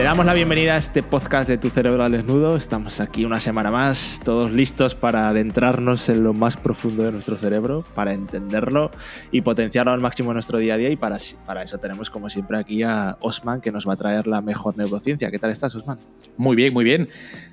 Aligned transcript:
Te 0.00 0.04
damos 0.04 0.24
la 0.24 0.32
bienvenida 0.32 0.76
a 0.76 0.78
este 0.78 1.02
podcast 1.02 1.46
de 1.46 1.58
Tu 1.58 1.68
Cerebro 1.68 2.02
al 2.02 2.12
Desnudo. 2.12 2.56
Estamos 2.56 3.00
aquí 3.00 3.26
una 3.26 3.38
semana 3.38 3.70
más, 3.70 4.18
todos 4.24 4.50
listos 4.50 4.94
para 4.94 5.28
adentrarnos 5.28 6.08
en 6.08 6.24
lo 6.24 6.32
más 6.32 6.56
profundo 6.56 7.02
de 7.02 7.12
nuestro 7.12 7.36
cerebro, 7.36 7.84
para 7.94 8.14
entenderlo 8.14 8.90
y 9.30 9.42
potenciarlo 9.42 9.92
al 9.92 10.00
máximo 10.00 10.30
en 10.30 10.36
nuestro 10.36 10.56
día 10.56 10.72
a 10.72 10.76
día. 10.78 10.88
Y 10.88 10.96
para, 10.96 11.18
para 11.44 11.62
eso 11.62 11.76
tenemos, 11.76 12.08
como 12.08 12.30
siempre, 12.30 12.56
aquí 12.56 12.82
a 12.82 13.18
Osman, 13.20 13.60
que 13.60 13.72
nos 13.72 13.86
va 13.86 13.92
a 13.92 13.96
traer 13.96 14.26
la 14.26 14.40
mejor 14.40 14.74
neurociencia. 14.78 15.28
¿Qué 15.28 15.38
tal 15.38 15.50
estás, 15.50 15.74
Osman? 15.74 15.98
Muy 16.38 16.56
bien, 16.56 16.72
muy 16.72 16.84
bien. 16.84 17.10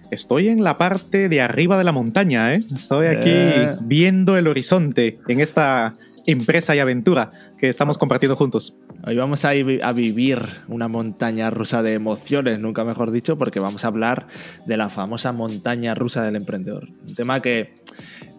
Estoy 0.09 0.47
en 0.47 0.63
la 0.63 0.77
parte 0.77 1.27
de 1.27 1.41
arriba 1.41 1.77
de 1.77 1.83
la 1.83 1.91
montaña, 1.91 2.55
¿eh? 2.55 2.63
Estoy 2.73 3.07
aquí 3.07 3.29
Eh. 3.29 3.75
viendo 3.81 4.37
el 4.37 4.47
horizonte 4.47 5.19
en 5.27 5.41
esta 5.41 5.91
empresa 6.27 6.75
y 6.75 6.79
aventura 6.79 7.29
que 7.57 7.69
estamos 7.69 7.97
compartiendo 7.97 8.35
juntos. 8.35 8.77
Hoy 9.05 9.15
vamos 9.15 9.45
a, 9.45 9.55
ir 9.55 9.83
a 9.83 9.93
vivir 9.93 10.39
una 10.67 10.89
montaña 10.89 11.49
rusa 11.49 11.81
de 11.81 11.93
emociones, 11.93 12.59
nunca 12.59 12.83
mejor 12.83 13.11
dicho, 13.11 13.37
porque 13.37 13.61
vamos 13.61 13.85
a 13.85 13.87
hablar 13.87 14.27
de 14.65 14.75
la 14.75 14.89
famosa 14.89 15.31
montaña 15.31 15.95
rusa 15.95 16.23
del 16.23 16.35
emprendedor. 16.35 16.83
Un 17.07 17.15
tema 17.15 17.41
que 17.41 17.73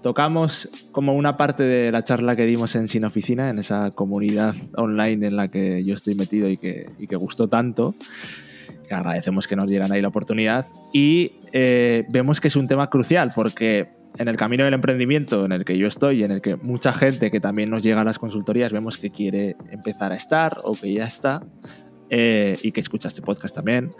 tocamos 0.02 0.68
como 0.92 1.14
una 1.14 1.38
parte 1.38 1.62
de 1.62 1.90
la 1.90 2.04
charla 2.04 2.36
que 2.36 2.44
dimos 2.44 2.76
en 2.76 2.88
Sin 2.88 3.06
Oficina, 3.06 3.48
en 3.48 3.58
esa 3.58 3.90
comunidad 3.90 4.54
online 4.76 5.26
en 5.26 5.36
la 5.36 5.48
que 5.48 5.82
yo 5.82 5.94
estoy 5.94 6.14
metido 6.14 6.48
y 6.48 6.58
que, 6.58 6.90
y 6.98 7.06
que 7.06 7.16
gustó 7.16 7.48
tanto. 7.48 7.94
Que 8.86 8.94
agradecemos 8.94 9.46
que 9.46 9.56
nos 9.56 9.68
dieran 9.68 9.92
ahí 9.92 10.02
la 10.02 10.08
oportunidad. 10.08 10.66
Y 10.92 11.32
eh, 11.52 12.04
vemos 12.10 12.40
que 12.40 12.48
es 12.48 12.56
un 12.56 12.66
tema 12.66 12.90
crucial 12.90 13.32
porque 13.34 13.88
en 14.18 14.28
el 14.28 14.36
camino 14.36 14.64
del 14.64 14.74
emprendimiento 14.74 15.44
en 15.44 15.52
el 15.52 15.64
que 15.64 15.78
yo 15.78 15.86
estoy 15.86 16.20
y 16.20 16.24
en 16.24 16.32
el 16.32 16.40
que 16.40 16.56
mucha 16.56 16.92
gente 16.92 17.30
que 17.30 17.40
también 17.40 17.70
nos 17.70 17.82
llega 17.82 18.00
a 18.00 18.04
las 18.04 18.18
consultorías 18.18 18.72
vemos 18.72 18.98
que 18.98 19.10
quiere 19.10 19.56
empezar 19.70 20.12
a 20.12 20.16
estar 20.16 20.58
o 20.64 20.74
que 20.74 20.92
ya 20.92 21.04
está 21.04 21.46
eh, 22.10 22.58
y 22.62 22.72
que 22.72 22.80
escucha 22.80 23.08
este 23.08 23.22
podcast 23.22 23.54
también, 23.54 23.90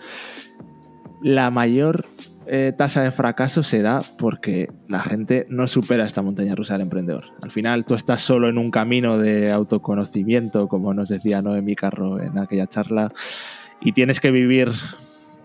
la 1.22 1.50
mayor 1.50 2.06
eh, 2.46 2.72
tasa 2.76 3.02
de 3.02 3.10
fracaso 3.10 3.62
se 3.62 3.82
da 3.82 4.02
porque 4.16 4.70
la 4.88 5.00
gente 5.00 5.46
no 5.50 5.66
supera 5.66 6.06
esta 6.06 6.22
montaña 6.22 6.54
rusa 6.54 6.74
del 6.74 6.82
emprendedor. 6.82 7.24
Al 7.42 7.50
final 7.50 7.84
tú 7.84 7.94
estás 7.94 8.22
solo 8.22 8.48
en 8.48 8.56
un 8.56 8.70
camino 8.70 9.18
de 9.18 9.50
autoconocimiento, 9.50 10.66
como 10.66 10.94
nos 10.94 11.10
decía 11.10 11.42
Noemi 11.42 11.76
Carro 11.76 12.20
en 12.20 12.38
aquella 12.38 12.66
charla, 12.66 13.12
y 13.80 13.92
tienes 13.92 14.18
que 14.20 14.30
vivir 14.30 14.70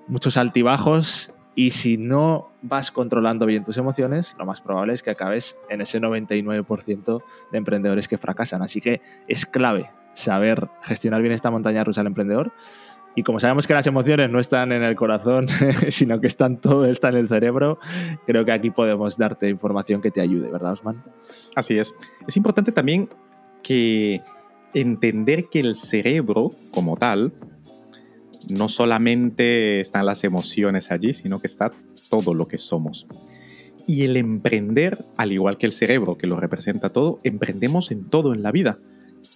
muchos 0.08 0.38
altibajos 0.38 1.33
y 1.56 1.72
si 1.72 1.98
no 1.98 2.52
vas 2.62 2.92
controlando 2.92 3.46
bien 3.46 3.64
tus 3.64 3.78
emociones, 3.78 4.36
lo 4.40 4.46
más 4.46 4.62
probable 4.62 4.94
es 4.94 5.04
que 5.04 5.12
acabes 5.12 5.58
en 5.70 5.82
ese 5.82 6.00
99% 6.00 7.24
de 7.52 7.58
emprendedores 7.58 8.08
que 8.08 8.18
fracasan. 8.18 8.62
Así 8.62 8.82
que 8.82 9.02
es 9.28 9.46
clave 9.46 9.92
saber 10.14 10.70
gestionar 10.82 11.22
bien 11.22 11.34
esta 11.34 11.52
montaña 11.52 11.84
rusa 11.84 12.02
del 12.02 12.08
emprendedor. 12.08 12.52
Y 13.16 13.22
como 13.22 13.40
sabemos 13.40 13.68
que 13.68 13.74
las 13.74 13.86
emociones 13.86 14.32
no 14.32 14.40
están 14.40 14.72
en 14.72 14.82
el 14.82 14.96
corazón, 14.96 15.44
sino 15.90 16.20
que 16.20 16.26
están 16.26 16.58
todo 16.58 16.86
está 16.86 17.10
en 17.10 17.16
el 17.16 17.28
cerebro, 17.28 17.78
creo 18.26 18.44
que 18.44 18.52
aquí 18.52 18.72
podemos 18.72 19.18
darte 19.18 19.50
información 19.50 20.02
que 20.02 20.10
te 20.10 20.22
ayude, 20.22 20.50
¿verdad, 20.50 20.74
Osman? 20.74 21.04
Así 21.56 21.78
es. 21.78 21.94
Es 22.28 22.36
importante 22.38 22.72
también 22.72 23.10
que 23.62 24.22
entender 24.74 25.46
que 25.52 25.60
el 25.60 25.76
cerebro 25.76 26.50
como 26.72 26.98
tal 26.98 27.34
no 28.50 28.70
solamente 28.70 29.80
están 29.80 30.06
las 30.06 30.24
emociones 30.24 30.92
allí, 30.92 31.14
sino 31.14 31.40
que 31.40 31.48
está 31.48 31.72
todo 32.10 32.34
lo 32.34 32.48
que 32.48 32.58
somos. 32.58 33.08
Y 33.86 34.04
el 34.04 34.16
emprender, 34.18 35.06
al 35.18 35.32
igual 35.32 35.58
que 35.58 35.66
el 35.66 35.74
cerebro, 35.74 36.18
que 36.18 36.28
lo 36.28 36.40
representa 36.40 36.90
todo, 36.90 37.18
emprendemos 37.24 37.92
en 37.92 38.08
todo 38.08 38.34
en 38.34 38.42
la 38.42 38.52
vida. 38.52 38.78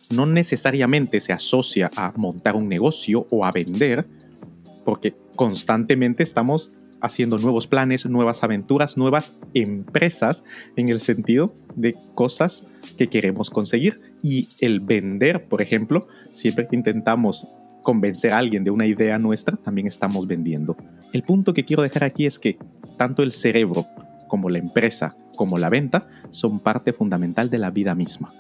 No 0.09 0.25
necesariamente 0.25 1.19
se 1.19 1.33
asocia 1.33 1.91
a 1.95 2.13
montar 2.15 2.55
un 2.55 2.69
negocio 2.69 3.27
o 3.29 3.45
a 3.45 3.51
vender, 3.51 4.07
porque 4.85 5.13
constantemente 5.35 6.23
estamos 6.23 6.71
haciendo 7.01 7.37
nuevos 7.37 7.67
planes, 7.67 8.05
nuevas 8.05 8.43
aventuras, 8.43 8.97
nuevas 8.97 9.33
empresas 9.53 10.43
en 10.75 10.89
el 10.89 10.99
sentido 10.99 11.53
de 11.75 11.95
cosas 12.15 12.67
que 12.97 13.07
queremos 13.07 13.49
conseguir. 13.49 13.99
Y 14.23 14.49
el 14.59 14.79
vender, 14.79 15.47
por 15.47 15.61
ejemplo, 15.61 16.07
siempre 16.31 16.67
que 16.67 16.75
intentamos 16.75 17.47
convencer 17.87 18.33
a 18.33 18.37
alguien 18.39 18.65
de 18.65 18.69
una 18.69 18.85
idea 18.85 19.17
nuestra, 19.17 19.55
también 19.55 19.87
estamos 19.87 20.27
vendiendo. 20.27 20.75
El 21.13 21.23
punto 21.23 21.53
que 21.53 21.63
quiero 21.63 21.83
dejar 21.83 22.03
aquí 22.03 22.25
es 22.25 22.37
que 22.37 22.57
tanto 22.97 23.23
el 23.23 23.31
cerebro 23.31 23.85
como 24.27 24.49
la 24.49 24.57
empresa 24.57 25.15
como 25.37 25.57
la 25.57 25.69
venta 25.69 26.09
son 26.29 26.59
parte 26.59 26.91
fundamental 26.91 27.49
de 27.49 27.59
la 27.59 27.71
vida 27.71 27.95
misma. 27.95 28.33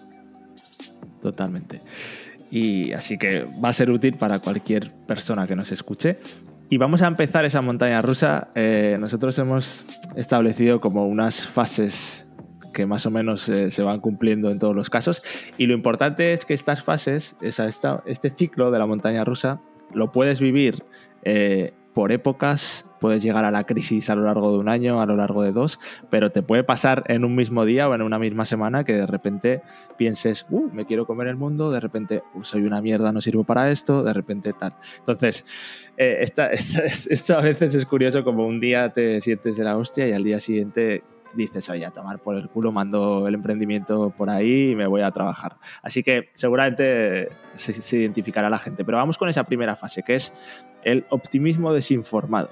Totalmente. 1.21 1.79
Y 2.51 2.91
así 2.91 3.17
que 3.17 3.45
va 3.63 3.69
a 3.69 3.73
ser 3.73 3.89
útil 3.89 4.15
para 4.15 4.39
cualquier 4.39 4.91
persona 5.07 5.47
que 5.47 5.55
nos 5.55 5.71
escuche. 5.71 6.17
Y 6.69 6.75
vamos 6.75 7.01
a 7.01 7.07
empezar 7.07 7.45
esa 7.45 7.61
montaña 7.61 8.01
rusa. 8.01 8.49
Eh, 8.53 8.97
nosotros 8.99 9.39
hemos 9.39 9.85
establecido 10.17 10.81
como 10.81 11.07
unas 11.07 11.47
fases 11.47 12.26
que 12.77 12.85
más 12.85 13.07
o 13.07 13.09
menos 13.09 13.49
eh, 13.49 13.71
se 13.71 13.81
van 13.81 13.99
cumpliendo 13.99 14.51
en 14.51 14.59
todos 14.59 14.75
los 14.75 14.91
casos. 14.91 15.23
Y 15.57 15.65
lo 15.65 15.73
importante 15.73 16.31
es 16.31 16.45
que 16.45 16.53
estas 16.53 16.83
fases, 16.83 17.35
este 17.41 18.29
ciclo 18.29 18.69
de 18.69 18.77
la 18.77 18.85
montaña 18.85 19.23
rusa, 19.23 19.61
lo 19.95 20.11
puedes 20.11 20.39
vivir 20.39 20.83
eh, 21.23 21.73
por 21.95 22.11
épocas, 22.11 22.85
puedes 22.99 23.23
llegar 23.23 23.45
a 23.45 23.49
la 23.49 23.63
crisis 23.63 24.11
a 24.11 24.15
lo 24.15 24.25
largo 24.25 24.51
de 24.51 24.59
un 24.59 24.69
año, 24.69 25.01
a 25.01 25.07
lo 25.07 25.15
largo 25.15 25.41
de 25.41 25.53
dos, 25.53 25.79
pero 26.11 26.29
te 26.29 26.43
puede 26.43 26.63
pasar 26.63 27.03
en 27.07 27.25
un 27.25 27.35
mismo 27.35 27.65
día 27.65 27.89
o 27.89 27.95
en 27.95 28.03
una 28.03 28.19
misma 28.19 28.45
semana 28.45 28.83
que 28.83 28.93
de 28.93 29.07
repente 29.07 29.63
pienses, 29.97 30.45
uh, 30.51 30.69
me 30.71 30.85
quiero 30.85 31.07
comer 31.07 31.29
el 31.29 31.35
mundo, 31.35 31.71
de 31.71 31.79
repente, 31.79 32.21
uh, 32.35 32.43
soy 32.43 32.61
una 32.61 32.79
mierda, 32.79 33.11
no 33.11 33.21
sirvo 33.21 33.43
para 33.43 33.71
esto, 33.71 34.03
de 34.03 34.13
repente 34.13 34.53
tal. 34.53 34.75
Entonces, 34.99 35.43
eh, 35.97 36.19
esta, 36.21 36.47
esta, 36.51 36.83
esto 36.85 37.35
a 37.35 37.41
veces 37.41 37.73
es 37.73 37.87
curioso 37.87 38.23
como 38.23 38.45
un 38.45 38.59
día 38.59 38.93
te 38.93 39.19
sientes 39.19 39.57
de 39.57 39.63
la 39.63 39.75
hostia 39.77 40.07
y 40.07 40.11
al 40.11 40.23
día 40.23 40.39
siguiente 40.39 41.03
dices, 41.35 41.69
oye, 41.69 41.85
a 41.85 41.91
tomar 41.91 42.19
por 42.19 42.35
el 42.35 42.49
culo, 42.49 42.71
mando 42.71 43.27
el 43.27 43.33
emprendimiento 43.33 44.09
por 44.09 44.29
ahí 44.29 44.71
y 44.71 44.75
me 44.75 44.87
voy 44.87 45.01
a 45.01 45.11
trabajar. 45.11 45.57
Así 45.81 46.03
que 46.03 46.29
seguramente 46.33 47.29
se, 47.55 47.73
se, 47.73 47.97
identificará 47.97 48.49
la 48.49 48.59
gente. 48.59 48.83
Pero 48.85 48.97
vamos 48.97 49.17
con 49.17 49.29
esa 49.29 49.43
primera 49.43 49.75
fase, 49.75 50.03
que 50.03 50.15
es 50.15 50.33
el 50.83 51.05
optimismo 51.09 51.73
desinformado. 51.73 52.49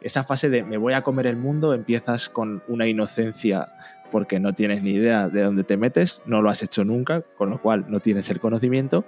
Esa 0.00 0.22
fase 0.22 0.50
de 0.50 0.62
me 0.62 0.76
voy 0.76 0.92
a 0.92 1.02
comer 1.02 1.26
el 1.26 1.36
mundo, 1.36 1.72
empiezas 1.72 2.28
con 2.28 2.62
una 2.68 2.86
inocencia 2.86 3.68
porque 4.14 4.38
no 4.38 4.52
tienes 4.52 4.84
ni 4.84 4.90
idea 4.90 5.28
de 5.28 5.42
dónde 5.42 5.64
te 5.64 5.76
metes, 5.76 6.22
no 6.24 6.40
lo 6.40 6.48
has 6.48 6.62
hecho 6.62 6.84
nunca, 6.84 7.22
con 7.22 7.50
lo 7.50 7.60
cual 7.60 7.86
no 7.88 7.98
tienes 7.98 8.30
el 8.30 8.38
conocimiento, 8.38 9.04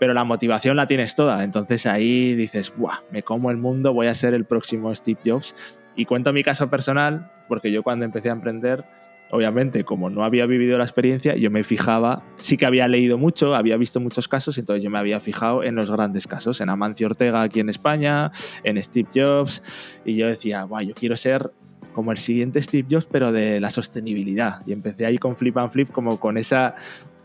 pero 0.00 0.12
la 0.12 0.24
motivación 0.24 0.76
la 0.76 0.88
tienes 0.88 1.14
toda. 1.14 1.44
Entonces 1.44 1.86
ahí 1.86 2.34
dices, 2.34 2.72
Buah, 2.76 3.00
me 3.12 3.22
como 3.22 3.52
el 3.52 3.58
mundo, 3.58 3.92
voy 3.92 4.08
a 4.08 4.14
ser 4.14 4.34
el 4.34 4.44
próximo 4.44 4.92
Steve 4.92 5.20
Jobs. 5.24 5.54
Y 6.00 6.06
cuento 6.06 6.32
mi 6.32 6.42
caso 6.42 6.70
personal, 6.70 7.30
porque 7.46 7.70
yo 7.70 7.82
cuando 7.82 8.06
empecé 8.06 8.30
a 8.30 8.32
emprender, 8.32 8.86
obviamente, 9.32 9.84
como 9.84 10.08
no 10.08 10.24
había 10.24 10.46
vivido 10.46 10.78
la 10.78 10.84
experiencia, 10.84 11.36
yo 11.36 11.50
me 11.50 11.62
fijaba, 11.62 12.22
sí 12.38 12.56
que 12.56 12.64
había 12.64 12.88
leído 12.88 13.18
mucho, 13.18 13.54
había 13.54 13.76
visto 13.76 14.00
muchos 14.00 14.26
casos, 14.26 14.56
entonces 14.56 14.82
yo 14.82 14.88
me 14.88 14.98
había 14.98 15.20
fijado 15.20 15.62
en 15.62 15.74
los 15.74 15.90
grandes 15.90 16.26
casos, 16.26 16.62
en 16.62 16.70
Amancio 16.70 17.06
Ortega 17.06 17.42
aquí 17.42 17.60
en 17.60 17.68
España, 17.68 18.30
en 18.64 18.82
Steve 18.82 19.10
Jobs, 19.14 19.62
y 20.06 20.16
yo 20.16 20.26
decía, 20.26 20.64
Buah, 20.64 20.84
yo 20.84 20.94
quiero 20.94 21.18
ser 21.18 21.50
como 21.92 22.12
el 22.12 22.18
siguiente 22.18 22.62
Steve 22.62 22.88
Jobs, 22.90 23.04
pero 23.04 23.30
de 23.30 23.60
la 23.60 23.68
sostenibilidad. 23.68 24.66
Y 24.66 24.72
empecé 24.72 25.04
ahí 25.04 25.18
con 25.18 25.36
Flip 25.36 25.58
and 25.58 25.70
Flip, 25.70 25.90
como 25.90 26.18
con 26.18 26.38
esa 26.38 26.76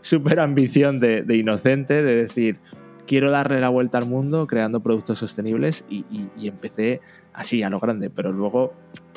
super 0.02 0.38
ambición 0.38 1.00
de, 1.00 1.22
de 1.22 1.34
inocente, 1.38 2.02
de 2.02 2.14
decir, 2.14 2.60
quiero 3.06 3.30
darle 3.30 3.60
la 3.60 3.68
vuelta 3.68 3.98
al 3.98 4.06
mundo 4.06 4.46
creando 4.46 4.80
productos 4.80 5.18
sostenibles 5.18 5.84
y, 5.88 6.04
empecé 6.42 7.00
así 7.36 7.62
a 7.62 7.70
lo 7.70 7.78
grande, 7.78 8.10
pero 8.10 8.32
luego 8.32 8.72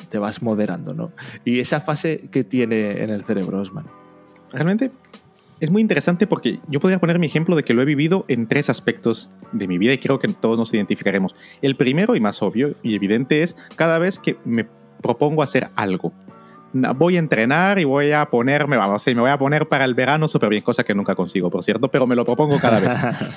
te 0.08 0.18
vas 0.18 0.42
moderando, 0.42 0.94
¿no? 0.94 1.12
Y 1.44 1.58
esa 1.60 1.80
fase 1.80 2.28
que 2.30 2.44
tiene 2.44 3.02
en 3.02 3.10
el 3.10 3.24
cerebro, 3.24 3.60
Osman. 3.60 3.86
Realmente 4.52 4.90
es 5.60 5.70
muy 5.70 5.82
interesante 5.82 6.26
porque 6.26 6.58
yo 6.68 6.80
podría 6.80 6.98
poner 6.98 7.18
mi 7.18 7.26
ejemplo 7.26 7.56
de 7.56 7.62
que 7.62 7.74
lo 7.74 7.82
he 7.82 7.84
vivido 7.84 8.24
en 8.28 8.46
tres 8.46 8.70
aspectos 8.70 9.30
de 9.52 9.68
mi 9.68 9.78
vida 9.78 9.92
y 9.92 9.98
creo 9.98 10.18
que 10.18 10.28
todos 10.28 10.58
nos 10.58 10.72
identificaremos. 10.72 11.34
El 11.62 11.76
primero 11.76 12.16
y 12.16 12.20
más 12.20 12.42
obvio 12.42 12.74
y 12.82 12.94
evidente 12.94 13.42
es 13.42 13.56
cada 13.76 13.98
vez 13.98 14.18
que 14.18 14.36
me 14.44 14.66
propongo 15.02 15.42
hacer 15.42 15.68
algo. 15.76 16.12
Voy 16.72 17.16
a 17.16 17.18
entrenar 17.18 17.78
y 17.80 17.84
voy 17.84 18.12
a 18.12 18.26
ponerme, 18.26 18.76
vamos, 18.76 19.04
me 19.06 19.14
voy 19.14 19.30
a 19.30 19.38
poner 19.38 19.66
para 19.66 19.84
el 19.84 19.94
verano 19.94 20.28
súper 20.28 20.50
bien, 20.50 20.62
cosa 20.62 20.84
que 20.84 20.94
nunca 20.94 21.16
consigo, 21.16 21.50
por 21.50 21.64
cierto, 21.64 21.88
pero 21.88 22.06
me 22.06 22.14
lo 22.14 22.24
propongo 22.24 22.60
cada 22.60 22.78
vez. 22.78 22.94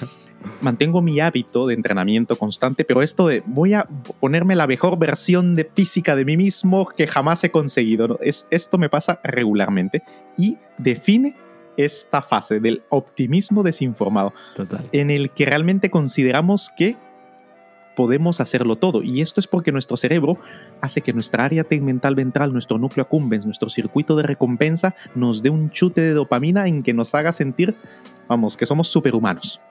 Mantengo 0.62 1.02
mi 1.02 1.20
hábito 1.20 1.66
de 1.66 1.74
entrenamiento 1.74 2.36
constante, 2.36 2.86
pero 2.86 3.02
esto 3.02 3.28
de 3.28 3.42
voy 3.46 3.74
a 3.74 3.88
ponerme 4.20 4.56
la 4.56 4.68
mejor 4.68 5.00
versión 5.00 5.56
de 5.56 5.66
física 5.66 6.16
de 6.16 6.26
mí 6.26 6.38
mismo 6.38 6.88
que 6.88 7.08
jamás 7.08 7.44
he 7.44 7.50
conseguido, 7.50 8.08
¿no? 8.08 8.18
es, 8.22 8.46
esto 8.52 8.78
me 8.78 8.90
pasa 8.90 9.20
regularmente 9.24 10.04
y 10.38 10.58
define 10.78 11.36
esta 11.78 12.22
fase 12.22 12.60
del 12.60 12.84
optimismo 12.90 13.64
desinformado, 13.64 14.34
Total. 14.56 14.88
en 14.92 15.10
el 15.10 15.32
que 15.32 15.46
realmente 15.46 15.90
consideramos 15.90 16.70
que 16.78 16.98
podemos 17.96 18.40
hacerlo 18.40 18.78
todo. 18.78 19.04
Y 19.04 19.22
esto 19.22 19.40
es 19.40 19.48
porque 19.48 19.72
nuestro 19.72 19.98
cerebro 19.98 20.38
hace 20.82 21.02
que 21.02 21.14
nuestra 21.14 21.46
área 21.46 21.64
tegmental 21.64 22.16
ventral, 22.16 22.54
nuestro 22.54 22.78
núcleo 22.78 23.04
accumbens, 23.04 23.46
nuestro 23.46 23.70
circuito 23.70 24.16
de 24.16 24.24
recompensa, 24.24 24.96
nos 25.16 25.44
dé 25.44 25.50
un 25.50 25.70
chute 25.70 26.02
de 26.02 26.14
dopamina 26.14 26.68
en 26.68 26.84
que 26.84 26.94
nos 26.94 27.14
haga 27.16 27.32
sentir, 27.32 27.76
vamos, 28.28 28.58
que 28.58 28.66
somos 28.66 28.88
superhumanos. 28.88 29.62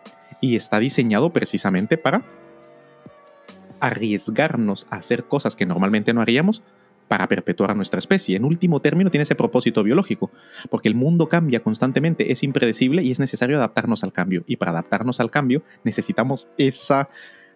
Y 0.41 0.57
está 0.57 0.79
diseñado 0.79 1.33
precisamente 1.33 1.99
para 1.99 2.25
arriesgarnos 3.81 4.87
a 4.91 4.97
hacer 4.97 5.25
cosas 5.25 5.57
que 5.57 5.67
normalmente 5.67 6.15
no 6.15 6.21
haríamos 6.21 6.63
para 7.09 7.29
perpetuar 7.29 7.73
a 7.73 7.75
nuestra 7.75 7.99
especie. 7.99 8.37
En 8.37 8.45
último 8.45 8.81
término, 8.81 9.11
tiene 9.11 9.25
ese 9.25 9.35
propósito 9.35 9.83
biológico, 9.83 10.31
porque 10.71 10.89
el 10.89 10.95
mundo 10.95 11.29
cambia 11.29 11.61
constantemente, 11.61 12.33
es 12.33 12.43
impredecible 12.43 13.03
y 13.03 13.11
es 13.11 13.19
necesario 13.19 13.59
adaptarnos 13.59 14.03
al 14.03 14.13
cambio. 14.15 14.45
Y 14.47 14.57
para 14.57 14.71
adaptarnos 14.71 15.21
al 15.21 15.31
cambio 15.31 15.63
necesitamos 15.85 16.49
esa 16.57 17.11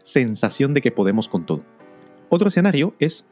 sensación 0.07 0.73
de 0.73 0.81
que 0.81 0.93
podemos 0.93 1.29
con 1.29 1.45
todo. 1.45 1.65
Otro 2.29 2.49
escenario 2.49 2.95
es 3.01 3.27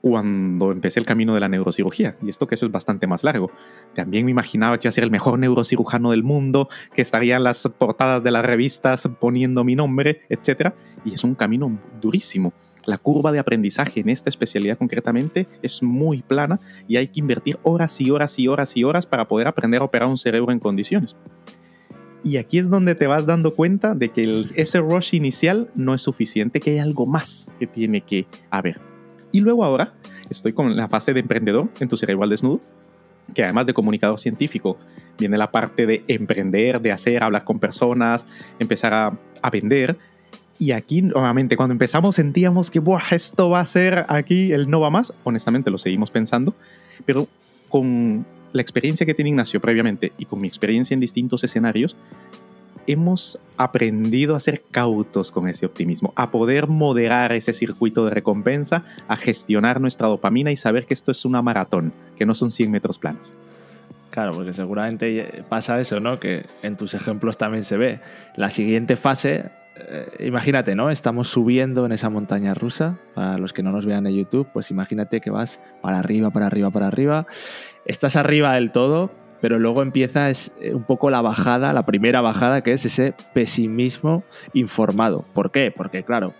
cuando 0.00 0.72
empecé 0.72 0.98
el 0.98 1.06
camino 1.06 1.34
de 1.34 1.40
la 1.40 1.48
neurocirugía, 1.48 2.16
y 2.22 2.28
esto 2.28 2.46
que 2.46 2.56
eso 2.56 2.66
es 2.66 2.72
bastante 2.72 3.06
más 3.06 3.22
largo. 3.22 3.50
También 3.94 4.24
me 4.24 4.32
imaginaba 4.32 4.78
que 4.78 4.86
iba 4.86 4.90
a 4.90 4.92
ser 4.92 5.04
el 5.04 5.10
mejor 5.10 5.38
neurocirujano 5.38 6.10
del 6.10 6.24
mundo, 6.24 6.68
que 6.92 7.02
estaría 7.02 7.36
en 7.36 7.44
las 7.44 7.68
portadas 7.78 8.22
de 8.22 8.32
las 8.32 8.44
revistas 8.44 9.08
poniendo 9.20 9.62
mi 9.62 9.76
nombre, 9.76 10.22
etc. 10.28 10.72
Y 11.04 11.14
es 11.14 11.22
un 11.22 11.36
camino 11.36 11.78
durísimo. 12.00 12.52
La 12.84 12.98
curva 12.98 13.30
de 13.32 13.38
aprendizaje 13.38 14.00
en 14.00 14.08
esta 14.08 14.28
especialidad 14.28 14.78
concretamente 14.78 15.46
es 15.62 15.82
muy 15.82 16.22
plana 16.22 16.58
y 16.88 16.96
hay 16.96 17.08
que 17.08 17.20
invertir 17.20 17.58
horas 17.62 18.00
y 18.00 18.10
horas 18.10 18.38
y 18.38 18.48
horas 18.48 18.76
y 18.76 18.84
horas 18.84 19.06
para 19.06 19.28
poder 19.28 19.46
aprender 19.46 19.82
a 19.82 19.84
operar 19.84 20.08
un 20.08 20.18
cerebro 20.18 20.52
en 20.52 20.58
condiciones. 20.58 21.14
Y 22.28 22.36
aquí 22.36 22.58
es 22.58 22.68
donde 22.68 22.94
te 22.94 23.06
vas 23.06 23.24
dando 23.24 23.54
cuenta 23.54 23.94
de 23.94 24.10
que 24.10 24.44
ese 24.54 24.80
rush 24.80 25.14
inicial 25.14 25.70
no 25.74 25.94
es 25.94 26.02
suficiente, 26.02 26.60
que 26.60 26.72
hay 26.72 26.78
algo 26.78 27.06
más 27.06 27.50
que 27.58 27.66
tiene 27.66 28.02
que 28.02 28.26
haber. 28.50 28.78
Y 29.32 29.40
luego 29.40 29.64
ahora 29.64 29.94
estoy 30.28 30.52
con 30.52 30.76
la 30.76 30.88
fase 30.88 31.14
de 31.14 31.20
emprendedor 31.20 31.70
en 31.80 31.88
tu 31.88 31.96
cerebro 31.96 32.24
al 32.24 32.28
desnudo, 32.28 32.60
que 33.32 33.44
además 33.44 33.64
de 33.64 33.72
comunicador 33.72 34.20
científico, 34.20 34.76
viene 35.18 35.38
la 35.38 35.50
parte 35.50 35.86
de 35.86 36.04
emprender, 36.06 36.82
de 36.82 36.92
hacer, 36.92 37.22
hablar 37.22 37.44
con 37.44 37.58
personas, 37.58 38.26
empezar 38.58 38.92
a, 38.92 39.18
a 39.40 39.50
vender. 39.50 39.96
Y 40.58 40.72
aquí, 40.72 41.00
nuevamente, 41.00 41.56
cuando 41.56 41.72
empezamos 41.72 42.16
sentíamos 42.16 42.70
que 42.70 42.80
Buah, 42.80 43.04
esto 43.12 43.48
va 43.48 43.60
a 43.60 43.66
ser 43.66 44.04
aquí 44.08 44.52
el 44.52 44.68
no 44.68 44.80
va 44.80 44.90
más. 44.90 45.14
Honestamente, 45.24 45.70
lo 45.70 45.78
seguimos 45.78 46.10
pensando. 46.10 46.54
Pero 47.06 47.26
con 47.70 48.26
la 48.52 48.62
experiencia 48.62 49.06
que 49.06 49.14
tiene 49.14 49.30
Ignacio 49.30 49.60
previamente 49.60 50.12
y 50.18 50.24
con 50.24 50.40
mi 50.40 50.48
experiencia 50.48 50.94
en 50.94 51.00
distintos 51.00 51.44
escenarios, 51.44 51.96
hemos 52.86 53.38
aprendido 53.58 54.34
a 54.34 54.40
ser 54.40 54.62
cautos 54.70 55.30
con 55.30 55.46
ese 55.46 55.66
optimismo, 55.66 56.12
a 56.16 56.30
poder 56.30 56.68
moderar 56.68 57.32
ese 57.32 57.52
circuito 57.52 58.06
de 58.06 58.12
recompensa, 58.12 58.84
a 59.08 59.16
gestionar 59.16 59.80
nuestra 59.80 60.08
dopamina 60.08 60.50
y 60.50 60.56
saber 60.56 60.86
que 60.86 60.94
esto 60.94 61.12
es 61.12 61.26
una 61.26 61.42
maratón, 61.42 61.92
que 62.16 62.24
no 62.24 62.34
son 62.34 62.50
100 62.50 62.70
metros 62.70 62.98
planos. 62.98 63.34
Claro, 64.10 64.32
porque 64.32 64.54
seguramente 64.54 65.44
pasa 65.50 65.78
eso, 65.78 66.00
¿no? 66.00 66.18
Que 66.18 66.46
en 66.62 66.78
tus 66.78 66.94
ejemplos 66.94 67.36
también 67.36 67.62
se 67.62 67.76
ve. 67.76 68.00
La 68.36 68.48
siguiente 68.48 68.96
fase, 68.96 69.50
eh, 69.78 70.26
imagínate, 70.26 70.74
¿no? 70.74 70.90
Estamos 70.90 71.28
subiendo 71.28 71.86
en 71.86 71.92
esa 71.92 72.10
montaña 72.10 72.54
rusa. 72.54 72.98
Para 73.14 73.38
los 73.38 73.52
que 73.52 73.62
no 73.62 73.72
nos 73.72 73.86
vean 73.86 74.06
en 74.06 74.14
YouTube, 74.14 74.48
pues 74.52 74.70
imagínate 74.70 75.20
que 75.20 75.30
vas 75.30 75.60
para 75.82 75.98
arriba, 75.98 76.30
para 76.30 76.46
arriba, 76.46 76.70
para 76.70 76.86
arriba. 76.86 77.26
Estás 77.84 78.16
arriba 78.16 78.54
del 78.54 78.72
todo, 78.72 79.10
pero 79.40 79.58
luego 79.58 79.82
empieza 79.82 80.30
es 80.30 80.52
un 80.72 80.84
poco 80.84 81.10
la 81.10 81.22
bajada, 81.22 81.72
la 81.72 81.86
primera 81.86 82.20
bajada, 82.20 82.62
que 82.62 82.72
es 82.72 82.84
ese 82.84 83.14
pesimismo 83.32 84.24
informado. 84.52 85.24
¿Por 85.32 85.50
qué? 85.50 85.72
Porque, 85.74 86.02
claro, 86.02 86.34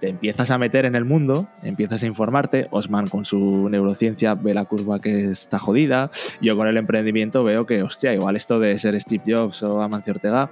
te 0.00 0.08
empiezas 0.08 0.50
a 0.50 0.58
meter 0.58 0.86
en 0.86 0.94
el 0.94 1.04
mundo, 1.04 1.46
empiezas 1.62 2.02
a 2.02 2.06
informarte. 2.06 2.68
Osman 2.70 3.08
con 3.08 3.24
su 3.24 3.68
neurociencia 3.68 4.34
ve 4.34 4.54
la 4.54 4.64
curva 4.64 4.98
que 4.98 5.30
está 5.30 5.58
jodida. 5.58 6.10
Yo 6.40 6.56
con 6.56 6.66
el 6.66 6.78
emprendimiento 6.78 7.44
veo 7.44 7.66
que, 7.66 7.82
hostia, 7.82 8.14
igual 8.14 8.36
esto 8.36 8.58
de 8.58 8.78
ser 8.78 8.98
Steve 9.00 9.24
Jobs 9.26 9.62
o 9.62 9.82
Amancio 9.82 10.14
Ortega, 10.14 10.50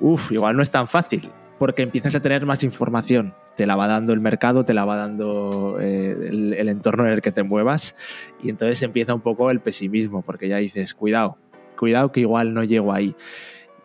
uff, 0.00 0.32
igual 0.32 0.56
no 0.56 0.62
es 0.62 0.70
tan 0.70 0.88
fácil. 0.88 1.30
Porque 1.64 1.80
empiezas 1.80 2.14
a 2.14 2.20
tener 2.20 2.44
más 2.44 2.62
información. 2.62 3.32
Te 3.56 3.64
la 3.64 3.74
va 3.74 3.86
dando 3.86 4.12
el 4.12 4.20
mercado, 4.20 4.66
te 4.66 4.74
la 4.74 4.84
va 4.84 4.96
dando 4.96 5.78
eh, 5.80 6.14
el, 6.28 6.52
el 6.52 6.68
entorno 6.68 7.06
en 7.06 7.14
el 7.14 7.22
que 7.22 7.32
te 7.32 7.42
muevas. 7.42 7.96
Y 8.42 8.50
entonces 8.50 8.82
empieza 8.82 9.14
un 9.14 9.22
poco 9.22 9.50
el 9.50 9.60
pesimismo, 9.60 10.20
porque 10.20 10.46
ya 10.46 10.58
dices, 10.58 10.92
cuidado, 10.92 11.38
cuidado 11.78 12.12
que 12.12 12.20
igual 12.20 12.52
no 12.52 12.64
llego 12.64 12.92
ahí. 12.92 13.16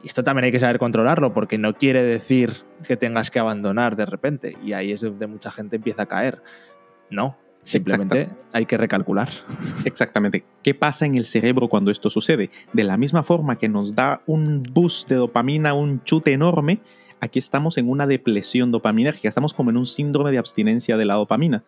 Y 0.03 0.07
esto 0.07 0.25
también 0.25 0.43
hay 0.43 0.51
que 0.51 0.59
saber 0.59 0.77
controlarlo, 0.77 1.33
porque 1.33 1.57
no 1.57 1.73
quiere 1.73 2.03
decir 2.03 2.51
que 2.85 2.97
tengas 2.97 3.31
que 3.31 3.39
abandonar 3.39 3.95
de 3.95 4.05
repente. 4.05 4.57
Y 4.61 4.73
ahí 4.73 4.91
es 4.91 4.99
donde 4.99 5.27
mucha 5.27 5.49
gente 5.49 5.77
empieza 5.77 6.01
a 6.01 6.05
caer. 6.07 6.43
No, 7.09 7.37
simplemente 7.63 8.27
hay 8.51 8.65
que 8.65 8.75
recalcular. 8.75 9.29
Exactamente. 9.85 10.43
¿Qué 10.63 10.75
pasa 10.75 11.05
en 11.05 11.15
el 11.15 11.23
cerebro 11.23 11.69
cuando 11.69 11.91
esto 11.91 12.09
sucede? 12.09 12.49
De 12.73 12.83
la 12.83 12.97
misma 12.97 13.23
forma 13.23 13.57
que 13.57 13.69
nos 13.69 13.95
da 13.95 14.21
un 14.25 14.63
boost 14.63 15.07
de 15.07 15.15
dopamina, 15.15 15.73
un 15.73 16.03
chute 16.03 16.33
enorme, 16.33 16.81
aquí 17.19 17.39
estamos 17.39 17.77
en 17.77 17.89
una 17.89 18.07
depresión 18.07 18.71
dopaminérgica, 18.71 19.29
estamos 19.29 19.53
como 19.53 19.69
en 19.69 19.77
un 19.77 19.85
síndrome 19.85 20.31
de 20.31 20.37
abstinencia 20.37 20.97
de 20.97 21.05
la 21.05 21.15
dopamina. 21.15 21.63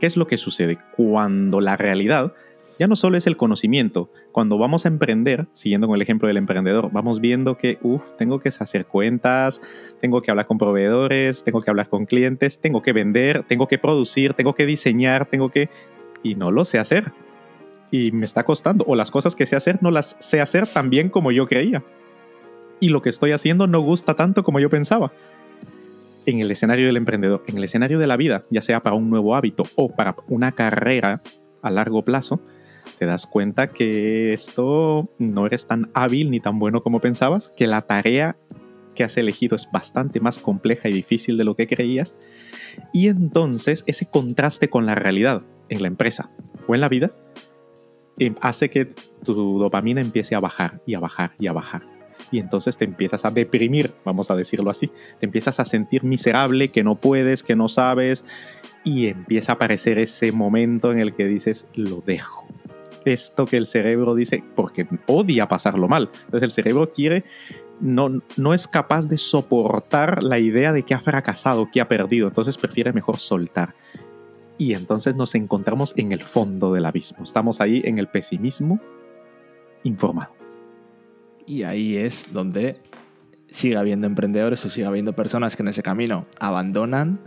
¿Qué 0.00 0.06
es 0.06 0.16
lo 0.16 0.26
que 0.26 0.36
sucede? 0.36 0.78
Cuando 0.96 1.60
la 1.60 1.76
realidad 1.76 2.32
ya 2.78 2.88
no 2.88 2.96
solo 2.96 3.16
es 3.16 3.26
el 3.26 3.36
conocimiento, 3.36 4.10
cuando 4.32 4.58
vamos 4.58 4.84
a 4.84 4.88
emprender, 4.88 5.46
siguiendo 5.52 5.86
con 5.86 5.94
el 5.94 6.02
ejemplo 6.02 6.26
del 6.26 6.36
emprendedor, 6.36 6.90
vamos 6.90 7.20
viendo 7.20 7.56
que, 7.56 7.78
uff, 7.82 8.12
tengo 8.18 8.40
que 8.40 8.48
hacer 8.48 8.86
cuentas, 8.86 9.60
tengo 10.00 10.20
que 10.22 10.32
hablar 10.32 10.46
con 10.46 10.58
proveedores, 10.58 11.44
tengo 11.44 11.62
que 11.62 11.70
hablar 11.70 11.88
con 11.88 12.04
clientes, 12.04 12.58
tengo 12.58 12.82
que 12.82 12.92
vender, 12.92 13.44
tengo 13.44 13.68
que 13.68 13.78
producir, 13.78 14.34
tengo 14.34 14.54
que 14.54 14.66
diseñar, 14.66 15.26
tengo 15.26 15.50
que... 15.50 15.70
Y 16.24 16.34
no 16.34 16.50
lo 16.50 16.64
sé 16.64 16.78
hacer. 16.78 17.12
Y 17.92 18.10
me 18.10 18.24
está 18.24 18.42
costando. 18.42 18.84
O 18.88 18.96
las 18.96 19.10
cosas 19.12 19.36
que 19.36 19.46
sé 19.46 19.54
hacer 19.54 19.80
no 19.80 19.92
las 19.92 20.16
sé 20.18 20.40
hacer 20.40 20.66
tan 20.66 20.90
bien 20.90 21.10
como 21.10 21.30
yo 21.30 21.46
creía. 21.46 21.84
Y 22.84 22.90
lo 22.90 23.00
que 23.00 23.08
estoy 23.08 23.32
haciendo 23.32 23.66
no 23.66 23.80
gusta 23.80 24.12
tanto 24.12 24.44
como 24.44 24.60
yo 24.60 24.68
pensaba. 24.68 25.10
En 26.26 26.40
el 26.40 26.50
escenario 26.50 26.84
del 26.84 26.98
emprendedor, 26.98 27.42
en 27.46 27.56
el 27.56 27.64
escenario 27.64 27.98
de 27.98 28.06
la 28.06 28.18
vida, 28.18 28.42
ya 28.50 28.60
sea 28.60 28.82
para 28.82 28.94
un 28.94 29.08
nuevo 29.08 29.34
hábito 29.34 29.66
o 29.74 29.88
para 29.88 30.16
una 30.28 30.52
carrera 30.52 31.22
a 31.62 31.70
largo 31.70 32.04
plazo, 32.04 32.42
te 32.98 33.06
das 33.06 33.26
cuenta 33.26 33.68
que 33.68 34.34
esto 34.34 35.08
no 35.16 35.46
eres 35.46 35.66
tan 35.66 35.90
hábil 35.94 36.30
ni 36.30 36.40
tan 36.40 36.58
bueno 36.58 36.82
como 36.82 37.00
pensabas, 37.00 37.48
que 37.56 37.66
la 37.66 37.80
tarea 37.80 38.36
que 38.94 39.02
has 39.02 39.16
elegido 39.16 39.56
es 39.56 39.66
bastante 39.72 40.20
más 40.20 40.38
compleja 40.38 40.90
y 40.90 40.92
difícil 40.92 41.38
de 41.38 41.44
lo 41.44 41.56
que 41.56 41.66
creías. 41.66 42.18
Y 42.92 43.08
entonces 43.08 43.82
ese 43.86 44.04
contraste 44.04 44.68
con 44.68 44.84
la 44.84 44.94
realidad 44.94 45.40
en 45.70 45.80
la 45.80 45.88
empresa 45.88 46.28
o 46.66 46.74
en 46.74 46.82
la 46.82 46.90
vida 46.90 47.12
eh, 48.18 48.34
hace 48.42 48.68
que 48.68 48.92
tu 49.24 49.58
dopamina 49.58 50.02
empiece 50.02 50.34
a 50.34 50.40
bajar 50.40 50.82
y 50.84 50.92
a 50.92 51.00
bajar 51.00 51.32
y 51.38 51.46
a 51.46 51.54
bajar. 51.54 51.93
Y 52.30 52.38
entonces 52.38 52.76
te 52.76 52.84
empiezas 52.84 53.24
a 53.24 53.30
deprimir, 53.30 53.92
vamos 54.04 54.30
a 54.30 54.36
decirlo 54.36 54.70
así. 54.70 54.90
Te 55.18 55.26
empiezas 55.26 55.60
a 55.60 55.64
sentir 55.64 56.04
miserable, 56.04 56.70
que 56.70 56.82
no 56.82 56.96
puedes, 56.96 57.42
que 57.42 57.56
no 57.56 57.68
sabes. 57.68 58.24
Y 58.84 59.06
empieza 59.06 59.52
a 59.52 59.54
aparecer 59.54 59.98
ese 59.98 60.32
momento 60.32 60.92
en 60.92 60.98
el 60.98 61.14
que 61.14 61.26
dices, 61.26 61.66
lo 61.74 62.02
dejo 62.04 62.46
esto 63.04 63.46
que 63.46 63.56
el 63.56 63.66
cerebro 63.66 64.14
dice, 64.14 64.42
porque 64.54 64.86
odia 65.06 65.48
pasarlo 65.48 65.88
mal. 65.88 66.10
Entonces 66.24 66.42
el 66.42 66.50
cerebro 66.50 66.92
quiere, 66.92 67.24
no, 67.80 68.22
no 68.36 68.54
es 68.54 68.68
capaz 68.68 69.08
de 69.08 69.18
soportar 69.18 70.22
la 70.22 70.38
idea 70.38 70.72
de 70.72 70.84
que 70.84 70.94
ha 70.94 71.00
fracasado, 71.00 71.68
que 71.70 71.80
ha 71.80 71.88
perdido. 71.88 72.28
Entonces 72.28 72.58
prefiere 72.58 72.92
mejor 72.92 73.18
soltar. 73.18 73.74
Y 74.56 74.74
entonces 74.74 75.16
nos 75.16 75.34
encontramos 75.34 75.92
en 75.96 76.12
el 76.12 76.22
fondo 76.22 76.72
del 76.72 76.86
abismo. 76.86 77.24
Estamos 77.24 77.60
ahí 77.60 77.82
en 77.84 77.98
el 77.98 78.08
pesimismo 78.08 78.80
informado. 79.82 80.43
Y 81.46 81.62
ahí 81.62 81.96
es 81.96 82.32
donde 82.32 82.78
sigue 83.54 83.76
habiendo 83.76 84.06
emprendedores 84.06 84.64
o 84.64 84.68
sigue 84.68 84.86
habiendo 84.86 85.12
personas 85.12 85.54
que 85.56 85.62
en 85.62 85.68
ese 85.68 85.82
camino 85.82 86.26
abandonan, 86.40 87.20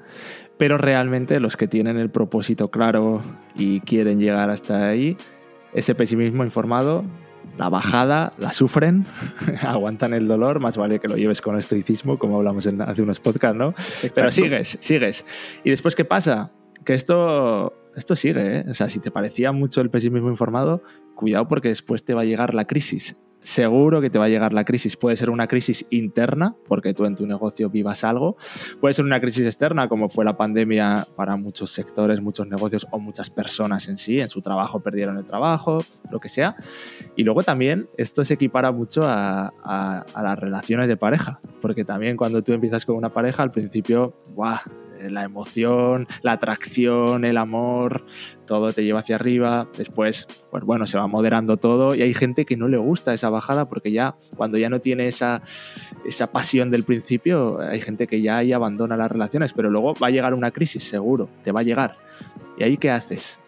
pero 0.57 0.77
realmente 0.77 1.39
los 1.39 1.55
que 1.55 1.67
tienen 1.67 1.97
el 1.97 2.09
propósito 2.09 2.69
claro 2.69 3.21
y 3.55 3.79
quieren 3.81 4.19
llegar 4.19 4.49
hasta 4.49 4.87
ahí, 4.87 5.15
ese 5.73 5.95
pesimismo 5.95 6.43
informado, 6.43 7.05
la 7.57 7.69
bajada, 7.69 8.33
la 8.37 8.51
sufren, 8.51 9.05
aguantan 9.61 10.13
el 10.13 10.27
dolor, 10.27 10.59
más 10.59 10.77
vale 10.77 10.99
que 10.99 11.07
lo 11.07 11.15
lleves 11.15 11.41
con 11.41 11.57
estoicismo, 11.57 12.19
como 12.19 12.37
hablamos 12.37 12.65
en, 12.65 12.81
hace 12.81 13.01
unos 13.01 13.19
podcasts, 13.19 13.57
¿no? 13.57 13.69
Exacto. 13.69 14.11
Pero 14.15 14.31
sigues, 14.31 14.77
sigues. 14.81 15.25
¿Y 15.63 15.69
después 15.69 15.95
qué 15.95 16.03
pasa? 16.03 16.51
Que 16.83 16.93
esto, 16.93 17.73
esto 17.95 18.15
sigue, 18.15 18.59
¿eh? 18.59 18.65
O 18.69 18.73
sea, 18.73 18.89
si 18.89 18.99
te 18.99 19.11
parecía 19.11 19.51
mucho 19.51 19.81
el 19.81 19.89
pesimismo 19.89 20.29
informado, 20.29 20.83
cuidado 21.15 21.47
porque 21.47 21.69
después 21.69 22.03
te 22.03 22.13
va 22.13 22.21
a 22.21 22.25
llegar 22.25 22.53
la 22.53 22.65
crisis. 22.65 23.19
Seguro 23.47 24.01
que 24.01 24.09
te 24.09 24.19
va 24.19 24.25
a 24.25 24.29
llegar 24.29 24.51
la 24.51 24.65
crisis. 24.65 24.97
Puede 24.97 25.15
ser 25.15 25.29
una 25.29 25.47
crisis 25.47 25.85
interna, 25.89 26.55
porque 26.67 26.93
tú 26.93 27.05
en 27.05 27.15
tu 27.15 27.25
negocio 27.25 27.69
vivas 27.69 28.03
algo. 28.03 28.35
Puede 28.81 28.93
ser 28.93 29.05
una 29.05 29.21
crisis 29.21 29.45
externa, 29.45 29.87
como 29.87 30.09
fue 30.09 30.25
la 30.25 30.35
pandemia 30.35 31.07
para 31.15 31.37
muchos 31.37 31.71
sectores, 31.71 32.19
muchos 32.19 32.45
negocios 32.47 32.85
o 32.91 32.99
muchas 32.99 33.29
personas 33.29 33.87
en 33.87 33.97
sí. 33.97 34.19
En 34.19 34.29
su 34.29 34.41
trabajo 34.41 34.81
perdieron 34.81 35.17
el 35.17 35.25
trabajo, 35.25 35.83
lo 36.11 36.19
que 36.19 36.27
sea. 36.27 36.57
Y 37.15 37.23
luego 37.23 37.41
también 37.41 37.87
esto 37.97 38.25
se 38.25 38.33
equipara 38.33 38.73
mucho 38.73 39.03
a, 39.05 39.53
las 40.13 40.39
relaciones 40.39 40.89
de 40.89 40.97
pareja, 40.97 41.39
porque 41.61 41.85
también 41.85 42.17
cuando 42.17 42.43
tú 42.43 42.51
empiezas 42.51 42.85
con 42.85 42.97
una 42.97 43.13
pareja, 43.13 43.43
al 43.43 43.51
principio, 43.51 44.13
¡guau! 44.33 44.59
La 45.09 45.23
emoción, 45.23 46.07
la 46.21 46.33
atracción, 46.33 47.25
el 47.25 47.37
amor, 47.37 48.05
todo 48.45 48.73
te 48.73 48.83
lleva 48.83 48.99
hacia 48.99 49.15
arriba. 49.15 49.67
Después, 49.77 50.27
pues 50.51 50.63
bueno, 50.63 50.87
se 50.87 50.97
va 50.97 51.07
moderando 51.07 51.57
todo 51.57 51.95
y 51.95 52.01
hay 52.01 52.13
gente 52.13 52.45
que 52.45 52.57
no 52.57 52.67
le 52.67 52.77
gusta 52.77 53.13
esa 53.13 53.29
bajada 53.29 53.69
porque 53.69 53.91
ya 53.91 54.15
cuando 54.35 54.57
ya 54.57 54.69
no 54.69 54.79
tiene 54.79 55.07
esa, 55.07 55.41
esa 56.05 56.31
pasión 56.31 56.71
del 56.71 56.83
principio, 56.83 57.59
hay 57.59 57.81
gente 57.81 58.07
que 58.07 58.21
ya 58.21 58.37
ahí 58.37 58.53
abandona 58.53 58.97
las 58.97 59.11
relaciones, 59.11 59.53
pero 59.53 59.69
luego 59.69 59.93
va 59.95 60.07
a 60.07 60.11
llegar 60.11 60.33
una 60.33 60.51
crisis, 60.51 60.83
seguro, 60.83 61.29
te 61.43 61.51
va 61.51 61.61
a 61.61 61.63
llegar. 61.63 61.95
¿Y 62.57 62.63
ahí 62.63 62.77
qué 62.77 62.91
haces? 62.91 63.39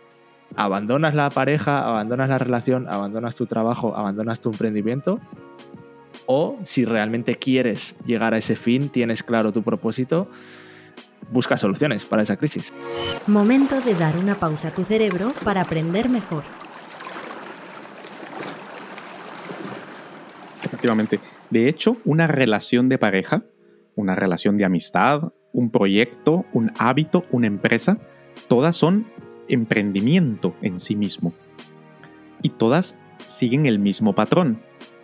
Abandonas 0.56 1.14
la 1.14 1.30
pareja, 1.30 1.88
abandonas 1.88 2.30
la 2.30 2.40
relación, 2.40 2.88
abandonas 2.88 3.36
tu 3.36 3.46
trabajo, 3.46 3.96
abandonas 3.96 4.42
tu 4.42 4.50
emprendimiento 4.50 5.20
o 6.32 6.60
si 6.64 6.86
realmente 6.86 7.38
quieres 7.38 7.96
llegar 8.06 8.36
a 8.36 8.38
ese 8.38 8.56
fin, 8.56 8.90
tienes 8.90 9.24
claro 9.24 9.52
tu 9.52 9.64
propósito, 9.64 10.28
busca 11.32 11.58
soluciones 11.58 12.06
para 12.06 12.22
esa 12.22 12.38
crisis. 12.38 12.74
Momento 13.28 13.80
de 13.82 13.96
dar 13.96 14.18
una 14.18 14.36
pausa 14.36 14.70
a 14.70 14.72
tu 14.72 14.84
cerebro 14.84 15.34
para 15.44 15.62
aprender 15.62 16.10
mejor. 16.10 16.44
Efectivamente. 20.64 21.20
De 21.50 21.68
hecho, 21.68 21.98
una 22.06 22.28
relación 22.28 22.90
de 22.90 22.98
pareja, 22.98 23.44
una 23.96 24.16
relación 24.16 24.58
de 24.58 24.66
amistad, 24.66 25.34
un 25.52 25.72
proyecto, 25.72 26.46
un 26.54 26.72
hábito, 26.78 27.26
una 27.32 27.48
empresa, 27.48 27.98
todas 28.48 28.76
son 28.76 29.08
emprendimiento 29.48 30.56
en 30.62 30.80
sí 30.80 30.96
mismo. 30.96 31.34
Y 32.42 32.50
todas 32.50 32.96
siguen 33.26 33.66
el 33.66 33.80
mismo 33.80 34.14
patrón. 34.14 34.62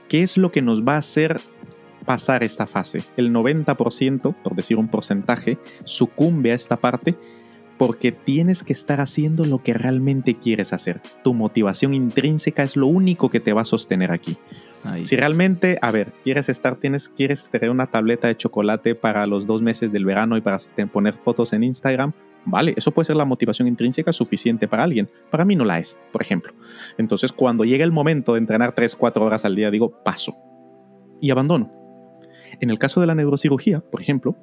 ¿Qué 0.07 0.21
es 0.21 0.37
lo 0.37 0.51
que 0.51 0.61
nos 0.61 0.83
va 0.83 0.93
a 0.95 0.99
hacer 0.99 1.41
pasar 2.05 2.43
esta 2.43 2.67
fase. 2.67 3.03
El 3.17 3.33
90%, 3.33 4.35
por 4.35 4.55
decir 4.55 4.77
un 4.77 4.87
porcentaje, 4.87 5.57
sucumbe 5.83 6.51
a 6.51 6.55
esta 6.55 6.77
parte 6.77 7.15
porque 7.77 8.11
tienes 8.11 8.63
que 8.63 8.73
estar 8.73 9.01
haciendo 9.01 9.45
lo 9.45 9.61
que 9.61 9.73
realmente 9.73 10.35
quieres 10.35 10.71
hacer. 10.73 11.01
Tu 11.23 11.33
motivación 11.33 11.93
intrínseca 11.93 12.63
es 12.63 12.77
lo 12.77 12.87
único 12.87 13.29
que 13.29 13.39
te 13.39 13.53
va 13.53 13.61
a 13.61 13.65
sostener 13.65 14.11
aquí. 14.11 14.37
Si 15.01 15.15
realmente, 15.15 15.79
a 15.81 15.89
ver, 15.89 16.13
quieres 16.23 16.47
estar, 16.47 16.75
tienes, 16.75 17.09
quieres 17.09 17.49
tener 17.49 17.71
una 17.71 17.87
tableta 17.87 18.27
de 18.27 18.37
chocolate 18.37 18.93
para 18.93 19.25
los 19.25 19.47
dos 19.47 19.63
meses 19.63 19.91
del 19.91 20.05
verano 20.05 20.37
y 20.37 20.41
para 20.41 20.59
poner 20.91 21.15
fotos 21.15 21.53
en 21.53 21.63
Instagram, 21.63 22.13
vale, 22.45 22.75
eso 22.77 22.91
puede 22.91 23.07
ser 23.07 23.15
la 23.15 23.25
motivación 23.25 23.67
intrínseca 23.67 24.13
suficiente 24.13 24.67
para 24.67 24.83
alguien. 24.83 25.09
Para 25.31 25.43
mí 25.43 25.55
no 25.55 25.65
la 25.65 25.79
es, 25.79 25.97
por 26.11 26.21
ejemplo. 26.21 26.53
Entonces, 26.99 27.31
cuando 27.31 27.65
llega 27.65 27.83
el 27.83 27.91
momento 27.91 28.33
de 28.33 28.39
entrenar 28.39 28.75
3, 28.75 28.95
4 28.95 29.25
horas 29.25 29.43
al 29.43 29.55
día, 29.55 29.71
digo, 29.71 30.03
paso 30.03 30.35
y 31.19 31.31
abandono. 31.31 31.71
En 32.59 32.69
el 32.69 32.79
caso 32.79 33.01
de 33.01 33.07
la 33.07 33.15
neurocirugía, 33.15 33.81
por 33.81 34.01
ejemplo, 34.01 34.35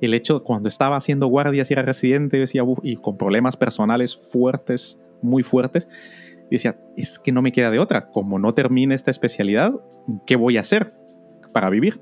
el 0.00 0.14
hecho 0.14 0.42
cuando 0.42 0.68
estaba 0.68 0.96
haciendo 0.96 1.26
guardias 1.26 1.70
y 1.70 1.74
era 1.74 1.82
residente 1.82 2.38
decía, 2.38 2.62
y 2.82 2.96
con 2.96 3.16
problemas 3.16 3.56
personales 3.56 4.16
fuertes, 4.16 5.00
muy 5.22 5.42
fuertes, 5.42 5.88
decía, 6.50 6.78
es 6.96 7.18
que 7.18 7.32
no 7.32 7.42
me 7.42 7.52
queda 7.52 7.70
de 7.70 7.78
otra. 7.78 8.06
Como 8.08 8.38
no 8.38 8.54
termine 8.54 8.94
esta 8.94 9.10
especialidad, 9.10 9.72
¿qué 10.26 10.36
voy 10.36 10.58
a 10.58 10.60
hacer 10.60 10.94
para 11.52 11.70
vivir? 11.70 12.00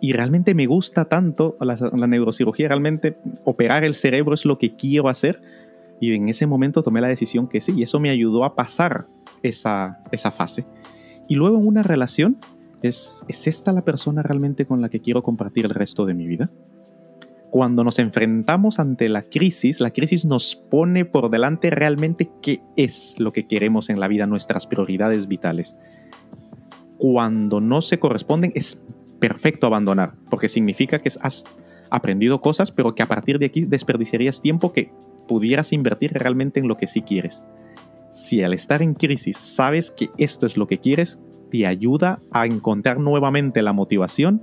Y 0.00 0.12
realmente 0.12 0.54
me 0.54 0.66
gusta 0.66 1.06
tanto 1.06 1.56
la, 1.60 1.76
la 1.96 2.06
neurocirugía, 2.06 2.68
realmente 2.68 3.18
operar 3.44 3.82
el 3.84 3.94
cerebro 3.94 4.34
es 4.34 4.44
lo 4.44 4.58
que 4.58 4.76
quiero 4.76 5.08
hacer. 5.08 5.40
Y 6.00 6.14
en 6.14 6.28
ese 6.28 6.46
momento 6.46 6.82
tomé 6.82 7.00
la 7.00 7.08
decisión 7.08 7.48
que 7.48 7.60
sí, 7.60 7.72
y 7.76 7.82
eso 7.82 7.98
me 7.98 8.10
ayudó 8.10 8.44
a 8.44 8.54
pasar 8.54 9.06
esa, 9.42 10.00
esa 10.12 10.30
fase. 10.30 10.66
Y 11.26 11.34
luego 11.34 11.58
en 11.58 11.66
una 11.66 11.82
relación, 11.82 12.38
¿Es, 12.82 13.24
esta 13.28 13.72
la 13.72 13.84
persona 13.84 14.22
realmente 14.22 14.66
con 14.66 14.80
la 14.80 14.88
que 14.88 15.00
quiero 15.00 15.22
compartir 15.22 15.64
el 15.64 15.74
resto 15.74 16.06
de 16.06 16.14
mi 16.14 16.26
vida? 16.26 16.50
Cuando 17.50 17.82
nos 17.82 17.98
enfrentamos 17.98 18.78
ante 18.78 19.08
la 19.08 19.22
crisis, 19.22 19.80
la 19.80 19.90
crisis 19.90 20.26
nos 20.26 20.54
pone 20.54 21.04
por 21.04 21.30
delante 21.30 21.70
realmente 21.70 22.30
qué 22.42 22.60
es 22.76 23.14
lo 23.18 23.32
que 23.32 23.46
queremos 23.46 23.88
en 23.88 24.00
la 24.00 24.08
vida, 24.08 24.26
nuestras 24.26 24.66
prioridades 24.66 25.26
vitales. 25.26 25.76
Cuando 26.98 27.60
no 27.60 27.80
se 27.80 27.98
corresponden, 27.98 28.52
es 28.54 28.82
perfecto 29.18 29.66
abandonar, 29.66 30.14
porque 30.30 30.48
significa 30.48 31.00
que 31.00 31.10
has 31.20 31.44
aprendido 31.90 32.40
cosas, 32.40 32.70
pero 32.70 32.94
que 32.94 33.02
a 33.02 33.08
partir 33.08 33.38
de 33.38 33.46
aquí 33.46 33.64
desperdiciarías 33.64 34.42
tiempo 34.42 34.72
que 34.72 34.92
pudieras 35.26 35.72
invertir 35.72 36.12
realmente 36.12 36.60
en 36.60 36.68
lo 36.68 36.76
que 36.76 36.86
sí 36.86 37.02
quieres. 37.02 37.42
Si 38.10 38.42
al 38.42 38.52
estar 38.52 38.82
en 38.82 38.94
crisis 38.94 39.36
sabes 39.36 39.90
que 39.90 40.10
esto 40.18 40.46
es 40.46 40.56
lo 40.56 40.66
que 40.66 40.78
quieres, 40.78 41.18
te 41.50 41.66
ayuda 41.66 42.18
a 42.30 42.46
encontrar 42.46 42.98
nuevamente 42.98 43.62
la 43.62 43.72
motivación 43.72 44.42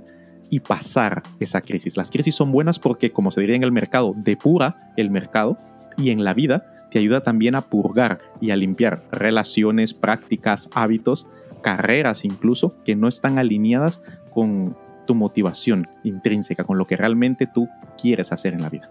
y 0.50 0.60
pasar 0.60 1.22
esa 1.40 1.60
crisis. 1.60 1.96
Las 1.96 2.10
crisis 2.10 2.34
son 2.34 2.52
buenas 2.52 2.78
porque, 2.78 3.10
como 3.10 3.30
se 3.30 3.40
diría 3.40 3.56
en 3.56 3.64
el 3.64 3.72
mercado, 3.72 4.12
depura 4.16 4.92
el 4.96 5.10
mercado 5.10 5.58
y 5.96 6.10
en 6.10 6.24
la 6.24 6.34
vida 6.34 6.88
te 6.90 6.98
ayuda 6.98 7.20
también 7.20 7.54
a 7.54 7.62
purgar 7.62 8.20
y 8.40 8.50
a 8.50 8.56
limpiar 8.56 9.02
relaciones, 9.10 9.92
prácticas, 9.92 10.68
hábitos, 10.72 11.26
carreras 11.62 12.24
incluso 12.24 12.76
que 12.84 12.94
no 12.94 13.08
están 13.08 13.38
alineadas 13.38 14.00
con 14.32 14.76
tu 15.06 15.14
motivación 15.14 15.86
intrínseca, 16.04 16.64
con 16.64 16.78
lo 16.78 16.86
que 16.86 16.96
realmente 16.96 17.48
tú 17.52 17.68
quieres 18.00 18.32
hacer 18.32 18.54
en 18.54 18.62
la 18.62 18.70
vida. 18.70 18.90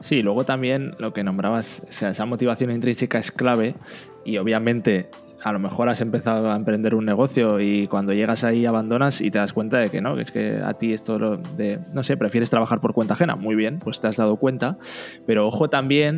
Sí, 0.00 0.22
luego 0.22 0.44
también 0.44 0.94
lo 0.98 1.12
que 1.12 1.24
nombrabas, 1.24 1.82
o 1.88 1.92
sea, 1.92 2.10
esa 2.10 2.26
motivación 2.26 2.70
intrínseca 2.70 3.18
es 3.18 3.30
clave 3.30 3.74
y 4.24 4.36
obviamente 4.36 5.08
a 5.46 5.52
lo 5.52 5.60
mejor 5.60 5.88
has 5.88 6.00
empezado 6.00 6.50
a 6.50 6.56
emprender 6.56 6.96
un 6.96 7.04
negocio 7.04 7.60
y 7.60 7.86
cuando 7.86 8.12
llegas 8.12 8.42
ahí 8.42 8.66
abandonas 8.66 9.20
y 9.20 9.30
te 9.30 9.38
das 9.38 9.52
cuenta 9.52 9.78
de 9.78 9.90
que 9.90 10.00
no, 10.00 10.16
que 10.16 10.22
es 10.22 10.32
que 10.32 10.56
a 10.56 10.74
ti 10.74 10.92
esto 10.92 11.36
de, 11.36 11.78
no 11.94 12.02
sé, 12.02 12.16
prefieres 12.16 12.50
trabajar 12.50 12.80
por 12.80 12.92
cuenta 12.94 13.14
ajena. 13.14 13.36
Muy 13.36 13.54
bien, 13.54 13.78
pues 13.78 14.00
te 14.00 14.08
has 14.08 14.16
dado 14.16 14.38
cuenta, 14.38 14.76
pero 15.24 15.46
ojo 15.46 15.70
también, 15.70 16.16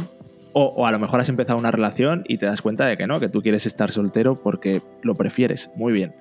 o, 0.54 0.86
a 0.86 0.90
lo 0.92 0.98
mejor 0.98 1.20
has 1.20 1.28
empezado 1.28 1.58
una 1.58 1.70
relación 1.70 2.24
y 2.26 2.38
te 2.38 2.46
das 2.46 2.62
cuenta 2.62 2.86
de 2.86 2.96
que 2.96 3.06
no, 3.06 3.20
que 3.20 3.28
tú 3.28 3.42
quieres 3.42 3.66
estar 3.66 3.92
soltero 3.92 4.34
porque 4.34 4.80
lo 5.02 5.14
prefieres. 5.14 5.68
Muy 5.76 5.92
bien. 5.92 6.14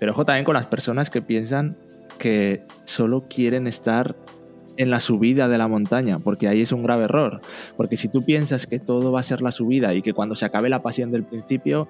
Pero 0.00 0.10
ojo 0.10 0.24
también 0.24 0.44
con 0.44 0.54
las 0.54 0.66
personas 0.66 1.08
que 1.08 1.22
piensan 1.22 1.76
que 2.18 2.66
solo 2.82 3.28
quieren 3.28 3.68
estar 3.68 4.16
en 4.80 4.88
la 4.88 4.98
subida 4.98 5.46
de 5.46 5.58
la 5.58 5.68
montaña, 5.68 6.20
porque 6.20 6.48
ahí 6.48 6.62
es 6.62 6.72
un 6.72 6.82
grave 6.82 7.04
error. 7.04 7.42
Porque 7.76 7.98
si 7.98 8.08
tú 8.08 8.22
piensas 8.22 8.66
que 8.66 8.78
todo 8.78 9.12
va 9.12 9.20
a 9.20 9.22
ser 9.22 9.42
la 9.42 9.52
subida 9.52 9.92
y 9.92 10.00
que 10.00 10.14
cuando 10.14 10.34
se 10.34 10.46
acabe 10.46 10.70
la 10.70 10.80
pasión 10.80 11.10
del 11.10 11.22
principio 11.22 11.86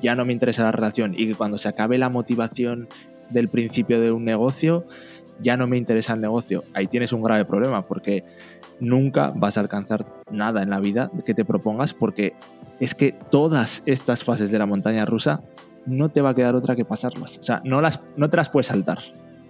ya 0.00 0.14
no 0.14 0.24
me 0.24 0.32
interesa 0.32 0.62
la 0.62 0.70
relación 0.70 1.14
y 1.16 1.26
que 1.26 1.34
cuando 1.34 1.58
se 1.58 1.68
acabe 1.68 1.98
la 1.98 2.10
motivación 2.10 2.86
del 3.30 3.48
principio 3.48 4.00
de 4.00 4.12
un 4.12 4.24
negocio 4.24 4.86
ya 5.40 5.56
no 5.56 5.66
me 5.66 5.76
interesa 5.76 6.14
el 6.14 6.20
negocio, 6.20 6.62
ahí 6.74 6.86
tienes 6.86 7.12
un 7.12 7.24
grave 7.24 7.44
problema 7.44 7.84
porque 7.88 8.22
nunca 8.78 9.32
vas 9.34 9.56
a 9.56 9.60
alcanzar 9.60 10.06
nada 10.30 10.62
en 10.62 10.70
la 10.70 10.78
vida 10.78 11.10
que 11.26 11.34
te 11.34 11.44
propongas 11.44 11.92
porque 11.92 12.34
es 12.78 12.94
que 12.94 13.16
todas 13.32 13.82
estas 13.84 14.22
fases 14.22 14.52
de 14.52 14.58
la 14.60 14.66
montaña 14.66 15.04
rusa 15.04 15.42
no 15.86 16.08
te 16.08 16.20
va 16.20 16.30
a 16.30 16.34
quedar 16.34 16.54
otra 16.54 16.76
que 16.76 16.84
pasarlas. 16.84 17.38
O 17.38 17.42
sea, 17.42 17.62
no, 17.64 17.80
las, 17.80 18.00
no 18.16 18.30
te 18.30 18.36
las 18.36 18.48
puedes 18.48 18.68
saltar. 18.68 19.00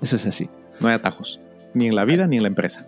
Eso 0.00 0.16
es 0.16 0.26
así. 0.26 0.48
No 0.80 0.88
hay 0.88 0.94
atajos 0.94 1.38
ni 1.74 1.86
en 1.86 1.96
la 1.96 2.04
vida 2.04 2.26
ni 2.26 2.36
en 2.36 2.42
la 2.42 2.48
empresa. 2.48 2.86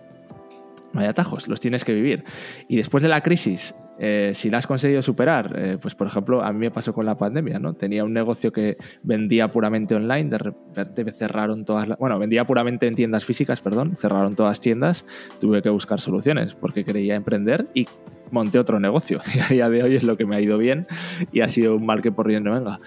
No 0.92 1.00
hay 1.00 1.06
atajos, 1.06 1.46
los 1.46 1.60
tienes 1.60 1.84
que 1.84 1.94
vivir. 1.94 2.24
Y 2.66 2.76
después 2.76 3.02
de 3.02 3.08
la 3.08 3.20
crisis, 3.22 3.74
eh, 4.00 4.32
si 4.34 4.50
la 4.50 4.58
has 4.58 4.66
conseguido 4.66 5.02
superar, 5.02 5.54
eh, 5.56 5.78
pues 5.80 5.94
por 5.94 6.08
ejemplo, 6.08 6.42
a 6.42 6.52
mí 6.52 6.58
me 6.58 6.70
pasó 6.72 6.92
con 6.92 7.06
la 7.06 7.16
pandemia, 7.16 7.58
¿no? 7.60 7.74
Tenía 7.74 8.02
un 8.02 8.12
negocio 8.12 8.52
que 8.52 8.76
vendía 9.02 9.52
puramente 9.52 9.94
online, 9.94 10.30
de 10.30 10.38
repente 10.38 11.12
cerraron 11.12 11.64
todas 11.64 11.86
las... 11.86 11.98
Bueno, 11.98 12.18
vendía 12.18 12.44
puramente 12.44 12.88
en 12.88 12.96
tiendas 12.96 13.24
físicas, 13.24 13.60
perdón, 13.60 13.94
cerraron 13.94 14.34
todas 14.34 14.60
tiendas, 14.60 15.04
tuve 15.38 15.62
que 15.62 15.70
buscar 15.70 16.00
soluciones 16.00 16.54
porque 16.54 16.84
quería 16.84 17.14
emprender 17.14 17.66
y 17.72 17.86
monté 18.32 18.58
otro 18.58 18.80
negocio. 18.80 19.20
Y 19.34 19.38
a 19.40 19.48
día 19.48 19.68
de 19.68 19.82
hoy 19.84 19.94
es 19.94 20.02
lo 20.02 20.16
que 20.16 20.26
me 20.26 20.36
ha 20.36 20.40
ido 20.40 20.58
bien 20.58 20.86
y 21.30 21.40
ha 21.42 21.48
sido 21.48 21.76
un 21.76 21.86
mal 21.86 22.02
que 22.02 22.10
por 22.10 22.26
bien 22.26 22.42
no 22.42 22.52
venga. 22.52 22.80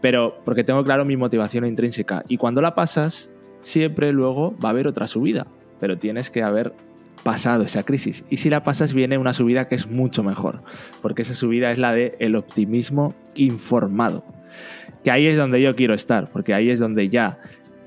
Pero 0.00 0.40
porque 0.44 0.62
tengo 0.62 0.84
claro 0.84 1.04
mi 1.04 1.16
motivación 1.16 1.66
intrínseca. 1.66 2.24
Y 2.28 2.36
cuando 2.36 2.60
la 2.60 2.74
pasas, 2.74 3.30
siempre 3.68 4.12
luego 4.12 4.56
va 4.62 4.70
a 4.70 4.72
haber 4.72 4.88
otra 4.88 5.06
subida, 5.06 5.46
pero 5.78 5.98
tienes 5.98 6.30
que 6.30 6.42
haber 6.42 6.72
pasado 7.22 7.64
esa 7.64 7.82
crisis. 7.82 8.24
Y 8.30 8.38
si 8.38 8.48
la 8.48 8.62
pasas 8.62 8.94
viene 8.94 9.18
una 9.18 9.34
subida 9.34 9.68
que 9.68 9.74
es 9.74 9.86
mucho 9.86 10.22
mejor, 10.22 10.62
porque 11.02 11.22
esa 11.22 11.34
subida 11.34 11.70
es 11.70 11.78
la 11.78 11.92
de 11.92 12.16
el 12.18 12.36
optimismo 12.36 13.14
informado. 13.34 14.24
Que 15.04 15.10
ahí 15.10 15.26
es 15.26 15.36
donde 15.36 15.60
yo 15.60 15.76
quiero 15.76 15.94
estar, 15.94 16.30
porque 16.30 16.54
ahí 16.54 16.70
es 16.70 16.80
donde 16.80 17.08
ya 17.08 17.38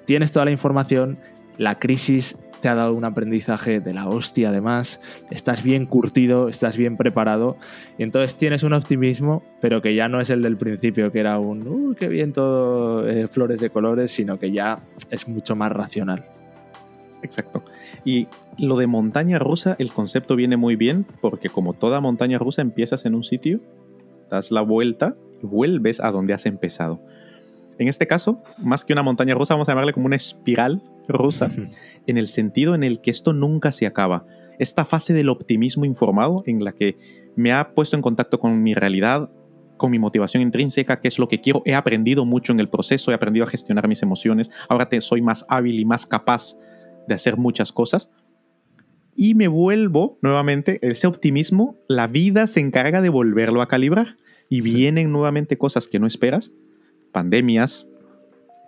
tienes 0.05 0.31
toda 0.31 0.45
la 0.45 0.51
información, 0.51 1.17
la 1.57 1.79
crisis 1.79 2.37
te 2.61 2.69
ha 2.69 2.75
dado 2.75 2.93
un 2.93 3.03
aprendizaje 3.03 3.79
de 3.81 3.93
la 3.93 4.07
hostia 4.07 4.49
además, 4.49 5.01
estás 5.29 5.63
bien 5.63 5.85
curtido, 5.85 6.47
estás 6.47 6.77
bien 6.77 6.95
preparado 6.95 7.57
y 7.97 8.03
entonces 8.03 8.37
tienes 8.37 8.63
un 8.63 8.73
optimismo, 8.73 9.43
pero 9.59 9.81
que 9.81 9.95
ya 9.95 10.07
no 10.07 10.21
es 10.21 10.29
el 10.29 10.41
del 10.41 10.57
principio, 10.57 11.11
que 11.11 11.19
era 11.19 11.39
un, 11.39 11.67
uy, 11.67 11.95
qué 11.95 12.07
bien 12.07 12.31
todo, 12.31 13.07
eh, 13.09 13.27
flores 13.27 13.59
de 13.59 13.69
colores, 13.69 14.11
sino 14.11 14.39
que 14.39 14.51
ya 14.51 14.79
es 15.09 15.27
mucho 15.27 15.55
más 15.55 15.71
racional. 15.71 16.25
Exacto. 17.23 17.63
Y 18.05 18.27
lo 18.57 18.77
de 18.77 18.87
montaña 18.87 19.39
rusa, 19.39 19.75
el 19.79 19.91
concepto 19.91 20.35
viene 20.35 20.57
muy 20.57 20.75
bien 20.75 21.05
porque 21.21 21.49
como 21.49 21.73
toda 21.73 21.99
montaña 21.99 22.37
rusa 22.37 22.61
empiezas 22.61 23.05
en 23.05 23.15
un 23.15 23.23
sitio, 23.23 23.59
das 24.29 24.51
la 24.51 24.61
vuelta 24.61 25.15
y 25.41 25.45
vuelves 25.45 25.99
a 25.99 26.11
donde 26.11 26.33
has 26.33 26.45
empezado. 26.45 27.01
En 27.81 27.87
este 27.87 28.05
caso, 28.05 28.43
más 28.59 28.85
que 28.85 28.93
una 28.93 29.01
montaña 29.01 29.33
rusa, 29.33 29.55
vamos 29.55 29.67
a 29.67 29.71
llamarle 29.71 29.91
como 29.91 30.05
una 30.05 30.15
espiral 30.15 30.83
rusa, 31.07 31.49
en 32.05 32.19
el 32.19 32.27
sentido 32.27 32.75
en 32.75 32.83
el 32.83 33.01
que 33.01 33.09
esto 33.09 33.33
nunca 33.33 33.71
se 33.71 33.87
acaba. 33.87 34.23
Esta 34.59 34.85
fase 34.85 35.13
del 35.13 35.29
optimismo 35.29 35.83
informado 35.83 36.43
en 36.45 36.63
la 36.63 36.73
que 36.73 36.99
me 37.35 37.51
ha 37.51 37.73
puesto 37.73 37.95
en 37.95 38.03
contacto 38.03 38.39
con 38.39 38.61
mi 38.61 38.75
realidad, 38.75 39.31
con 39.77 39.89
mi 39.89 39.97
motivación 39.97 40.43
intrínseca, 40.43 40.99
qué 41.01 41.07
es 41.07 41.17
lo 41.17 41.27
que 41.27 41.41
quiero. 41.41 41.63
He 41.65 41.73
aprendido 41.73 42.23
mucho 42.23 42.53
en 42.53 42.59
el 42.59 42.69
proceso, 42.69 43.09
he 43.09 43.15
aprendido 43.15 43.47
a 43.47 43.49
gestionar 43.49 43.87
mis 43.87 44.03
emociones. 44.03 44.51
Ahora 44.69 44.87
te, 44.87 45.01
soy 45.01 45.23
más 45.23 45.43
hábil 45.49 45.79
y 45.79 45.85
más 45.85 46.05
capaz 46.05 46.55
de 47.07 47.15
hacer 47.15 47.35
muchas 47.35 47.71
cosas. 47.71 48.11
Y 49.15 49.33
me 49.33 49.47
vuelvo 49.47 50.19
nuevamente, 50.21 50.77
ese 50.83 51.07
optimismo, 51.07 51.79
la 51.87 52.05
vida 52.05 52.45
se 52.45 52.59
encarga 52.59 53.01
de 53.01 53.09
volverlo 53.09 53.59
a 53.63 53.67
calibrar. 53.67 54.17
Y 54.49 54.61
vienen 54.61 55.11
nuevamente 55.11 55.57
cosas 55.57 55.87
que 55.87 55.97
no 55.97 56.05
esperas, 56.05 56.51
pandemias, 57.11 57.87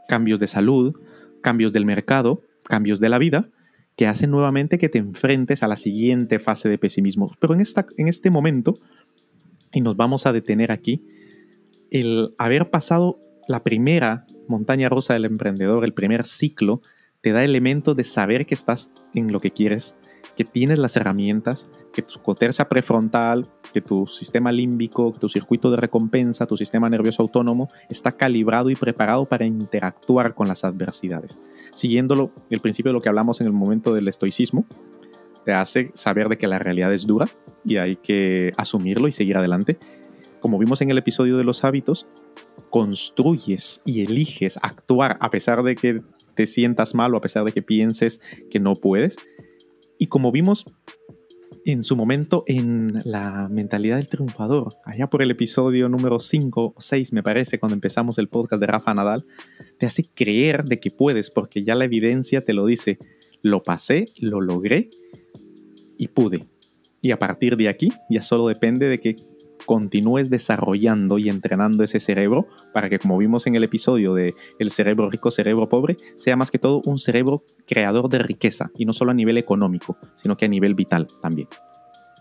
cambios 0.07 0.39
de 0.39 0.47
salud, 0.47 0.95
cambios 1.41 1.73
del 1.73 1.85
mercado, 1.85 2.43
cambios 2.63 2.99
de 2.99 3.09
la 3.09 3.17
vida, 3.17 3.49
que 3.95 4.07
hacen 4.07 4.31
nuevamente 4.31 4.77
que 4.77 4.89
te 4.89 4.97
enfrentes 4.97 5.63
a 5.63 5.67
la 5.67 5.75
siguiente 5.75 6.39
fase 6.39 6.69
de 6.69 6.77
pesimismo. 6.77 7.31
Pero 7.39 7.53
en, 7.53 7.61
esta, 7.61 7.85
en 7.97 8.07
este 8.07 8.29
momento, 8.29 8.75
y 9.71 9.81
nos 9.81 9.95
vamos 9.95 10.25
a 10.25 10.33
detener 10.33 10.71
aquí, 10.71 11.03
el 11.91 12.33
haber 12.37 12.69
pasado 12.69 13.19
la 13.47 13.63
primera 13.63 14.25
montaña 14.47 14.89
rusa 14.89 15.13
del 15.13 15.25
emprendedor, 15.25 15.83
el 15.83 15.93
primer 15.93 16.25
ciclo, 16.25 16.81
te 17.21 17.31
da 17.31 17.43
elementos 17.43 17.95
de 17.95 18.03
saber 18.03 18.45
que 18.45 18.55
estás 18.55 18.91
en 19.13 19.31
lo 19.31 19.39
que 19.39 19.51
quieres, 19.51 19.95
que 20.35 20.43
tienes 20.43 20.79
las 20.79 20.95
herramientas, 20.95 21.67
que 21.93 22.01
tu 22.01 22.19
corteza 22.21 22.67
prefrontal, 22.67 23.49
que 23.73 23.81
tu 23.81 24.07
sistema 24.07 24.51
límbico, 24.51 25.13
que 25.13 25.19
tu 25.19 25.29
circuito 25.29 25.69
de 25.71 25.77
recompensa, 25.77 26.47
tu 26.47 26.57
sistema 26.57 26.89
nervioso 26.89 27.21
autónomo 27.21 27.69
está 27.89 28.11
calibrado 28.11 28.69
y 28.69 28.75
preparado 28.75 29.25
para 29.25 29.45
interactuar 29.45 30.33
con 30.33 30.47
las 30.47 30.63
adversidades. 30.63 31.39
Siguiéndolo, 31.71 32.31
el 32.49 32.59
principio 32.59 32.89
de 32.89 32.93
lo 32.93 33.01
que 33.01 33.09
hablamos 33.09 33.41
en 33.41 33.47
el 33.47 33.53
momento 33.53 33.93
del 33.93 34.07
estoicismo, 34.07 34.65
te 35.43 35.53
hace 35.53 35.91
saber 35.93 36.29
de 36.29 36.37
que 36.37 36.47
la 36.47 36.59
realidad 36.59 36.93
es 36.93 37.05
dura 37.05 37.29
y 37.65 37.77
hay 37.77 37.97
que 37.97 38.53
asumirlo 38.57 39.07
y 39.07 39.11
seguir 39.11 39.37
adelante. 39.37 39.77
Como 40.39 40.57
vimos 40.57 40.81
en 40.81 40.89
el 40.89 40.97
episodio 40.97 41.37
de 41.37 41.43
los 41.43 41.63
hábitos, 41.63 42.07
construyes 42.69 43.81
y 43.85 44.03
eliges 44.03 44.57
actuar 44.61 45.17
a 45.19 45.29
pesar 45.29 45.63
de 45.63 45.75
que 45.75 46.01
te 46.35 46.47
sientas 46.47 46.95
mal 46.95 47.13
o 47.13 47.17
a 47.17 47.21
pesar 47.21 47.43
de 47.43 47.51
que 47.51 47.61
pienses 47.61 48.19
que 48.49 48.59
no 48.59 48.75
puedes 48.75 49.17
y 49.97 50.07
como 50.07 50.31
vimos 50.31 50.65
en 51.65 51.81
su 51.81 51.95
momento 51.95 52.43
en 52.47 53.01
la 53.05 53.47
mentalidad 53.49 53.97
del 53.97 54.07
triunfador, 54.07 54.75
allá 54.85 55.09
por 55.09 55.21
el 55.21 55.31
episodio 55.31 55.87
número 55.87 56.19
5 56.19 56.73
o 56.75 56.81
6 56.81 57.13
me 57.13 57.23
parece, 57.23 57.57
cuando 57.57 57.75
empezamos 57.75 58.17
el 58.17 58.27
podcast 58.27 58.59
de 58.59 58.67
Rafa 58.67 58.93
Nadal, 58.93 59.25
te 59.77 59.85
hace 59.85 60.03
creer 60.13 60.65
de 60.65 60.79
que 60.79 60.91
puedes 60.91 61.29
porque 61.29 61.63
ya 61.63 61.75
la 61.75 61.85
evidencia 61.85 62.43
te 62.43 62.53
lo 62.53 62.65
dice, 62.65 62.97
lo 63.41 63.63
pasé, 63.63 64.05
lo 64.19 64.41
logré 64.41 64.89
y 65.97 66.07
pude. 66.09 66.47
Y 67.01 67.11
a 67.11 67.19
partir 67.19 67.57
de 67.57 67.69
aquí 67.69 67.91
ya 68.09 68.21
solo 68.21 68.47
depende 68.47 68.87
de 68.87 68.99
que 68.99 69.15
continúes 69.65 70.29
desarrollando 70.29 71.17
y 71.17 71.29
entrenando 71.29 71.83
ese 71.83 71.99
cerebro 71.99 72.47
para 72.73 72.89
que, 72.89 72.99
como 72.99 73.17
vimos 73.17 73.47
en 73.47 73.55
el 73.55 73.63
episodio 73.63 74.13
de 74.13 74.33
El 74.59 74.71
cerebro 74.71 75.09
rico, 75.09 75.31
cerebro 75.31 75.69
pobre, 75.69 75.97
sea 76.15 76.35
más 76.35 76.51
que 76.51 76.59
todo 76.59 76.81
un 76.85 76.99
cerebro 76.99 77.43
creador 77.67 78.09
de 78.09 78.19
riqueza 78.19 78.71
y 78.77 78.85
no 78.85 78.93
solo 78.93 79.11
a 79.11 79.13
nivel 79.13 79.37
económico, 79.37 79.97
sino 80.15 80.37
que 80.37 80.45
a 80.45 80.49
nivel 80.49 80.75
vital 80.75 81.07
también. 81.21 81.47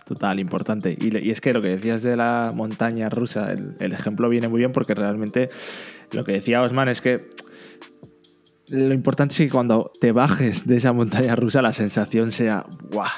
Total, 0.04 0.40
importante. 0.40 0.96
Y, 0.98 1.30
es 1.30 1.40
que 1.40 1.52
lo 1.52 1.62
que 1.62 1.68
decías 1.68 2.02
de 2.02 2.16
la 2.16 2.52
montaña 2.54 3.08
rusa, 3.08 3.52
el, 3.52 3.76
el 3.78 3.92
ejemplo 3.92 4.28
viene 4.28 4.48
muy 4.48 4.58
bien 4.58 4.72
porque 4.72 4.94
realmente 4.94 5.48
lo 6.10 6.24
que 6.24 6.32
decía 6.32 6.62
Osman 6.62 6.88
es 6.88 7.00
que 7.00 7.30
lo 8.68 8.94
importante 8.94 9.32
es 9.34 9.38
que 9.38 9.50
cuando 9.50 9.92
te 10.00 10.12
bajes 10.12 10.66
de 10.66 10.76
esa 10.76 10.92
montaña 10.92 11.36
rusa 11.36 11.62
la 11.62 11.72
sensación 11.72 12.32
sea 12.32 12.64
¡guau! 12.90 13.08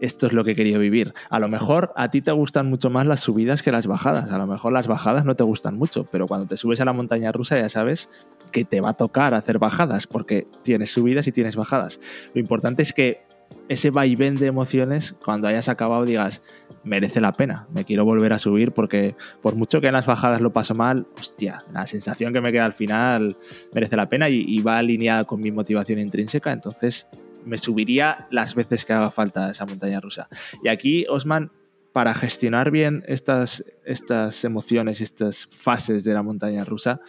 Esto 0.00 0.26
es 0.26 0.32
lo 0.32 0.44
que 0.44 0.52
he 0.52 0.54
querido 0.54 0.80
vivir. 0.80 1.14
A 1.30 1.38
lo 1.38 1.48
mejor 1.48 1.92
a 1.96 2.10
ti 2.10 2.22
te 2.22 2.32
gustan 2.32 2.66
mucho 2.66 2.90
más 2.90 3.06
las 3.06 3.20
subidas 3.20 3.62
que 3.62 3.72
las 3.72 3.86
bajadas. 3.86 4.30
A 4.30 4.38
lo 4.38 4.46
mejor 4.46 4.72
las 4.72 4.86
bajadas 4.86 5.24
no 5.24 5.36
te 5.36 5.44
gustan 5.44 5.76
mucho, 5.76 6.04
pero 6.10 6.26
cuando 6.26 6.46
te 6.46 6.56
subes 6.56 6.80
a 6.80 6.84
la 6.84 6.92
montaña 6.92 7.32
rusa 7.32 7.56
ya 7.56 7.68
sabes 7.68 8.08
que 8.52 8.64
te 8.64 8.80
va 8.80 8.90
a 8.90 8.94
tocar 8.94 9.34
hacer 9.34 9.58
bajadas, 9.58 10.06
porque 10.06 10.46
tienes 10.62 10.92
subidas 10.92 11.26
y 11.26 11.32
tienes 11.32 11.56
bajadas. 11.56 12.00
Lo 12.34 12.40
importante 12.40 12.82
es 12.82 12.92
que 12.92 13.24
ese 13.68 13.90
vaivén 13.90 14.36
de 14.36 14.46
emociones, 14.46 15.14
cuando 15.24 15.48
hayas 15.48 15.68
acabado, 15.68 16.04
digas, 16.04 16.42
merece 16.82 17.20
la 17.20 17.32
pena, 17.32 17.66
me 17.72 17.84
quiero 17.84 18.04
volver 18.04 18.32
a 18.32 18.38
subir 18.38 18.72
porque 18.72 19.16
por 19.40 19.54
mucho 19.54 19.80
que 19.80 19.86
en 19.86 19.94
las 19.94 20.06
bajadas 20.06 20.40
lo 20.40 20.52
paso 20.52 20.74
mal, 20.74 21.06
hostia, 21.18 21.62
la 21.72 21.86
sensación 21.86 22.32
que 22.32 22.40
me 22.40 22.52
queda 22.52 22.66
al 22.66 22.74
final 22.74 23.36
merece 23.74 23.96
la 23.96 24.08
pena 24.08 24.28
y, 24.28 24.44
y 24.46 24.60
va 24.60 24.78
alineada 24.78 25.24
con 25.24 25.40
mi 25.40 25.50
motivación 25.50 25.98
intrínseca, 25.98 26.52
entonces 26.52 27.08
me 27.44 27.58
subiría 27.58 28.26
las 28.30 28.54
veces 28.54 28.84
que 28.84 28.92
haga 28.92 29.10
falta 29.10 29.50
esa 29.50 29.66
montaña 29.66 30.00
rusa. 30.00 30.28
Y 30.62 30.68
aquí, 30.68 31.06
Osman, 31.08 31.52
para 31.92 32.14
gestionar 32.14 32.70
bien 32.70 33.04
estas, 33.06 33.64
estas 33.84 34.44
emociones, 34.44 35.00
estas 35.00 35.46
fases 35.46 36.02
de 36.02 36.12
la 36.12 36.22
montaña 36.22 36.64
rusa, 36.64 37.00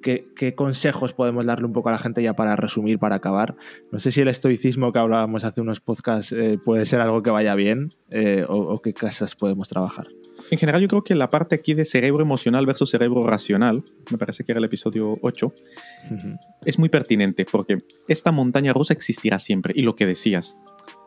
¿qué, 0.00 0.54
consejos 0.54 1.12
podemos 1.12 1.46
darle 1.46 1.66
un 1.66 1.72
poco 1.72 1.88
a 1.88 1.92
la 1.92 1.98
gente 1.98 2.22
ya 2.22 2.34
para 2.34 2.56
resumir, 2.56 2.98
para 2.98 3.16
acabar? 3.16 3.56
No 3.92 3.98
sé 3.98 4.10
si 4.10 4.20
el 4.20 4.28
estoicismo 4.28 4.92
que 4.92 4.98
hablábamos 4.98 5.44
hace 5.44 5.60
unos 5.60 5.80
podcasts 5.80 6.32
eh, 6.32 6.58
puede 6.62 6.86
ser 6.86 7.00
algo 7.00 7.22
que 7.22 7.30
vaya 7.30 7.54
bien 7.54 7.90
eh, 8.10 8.44
o, 8.48 8.58
o 8.58 8.82
qué 8.82 8.92
casas 8.92 9.34
podemos 9.34 9.68
trabajar. 9.68 10.08
En 10.50 10.58
general, 10.58 10.80
yo 10.82 10.88
creo 10.88 11.04
que 11.04 11.14
la 11.14 11.30
parte 11.30 11.54
aquí 11.54 11.74
de 11.74 11.84
cerebro 11.84 12.22
emocional 12.22 12.66
versus 12.66 12.90
cerebro 12.90 13.22
racional, 13.22 13.84
me 14.10 14.18
parece 14.18 14.42
que 14.44 14.52
era 14.52 14.58
el 14.58 14.64
episodio 14.64 15.16
8, 15.22 15.52
es 16.64 16.78
muy 16.78 16.88
pertinente 16.88 17.46
porque 17.50 17.84
esta 18.08 18.32
montaña 18.32 18.72
rusa 18.72 18.92
existirá 18.92 19.38
siempre. 19.38 19.72
Y 19.76 19.82
lo 19.82 19.94
que 19.94 20.06
decías, 20.06 20.56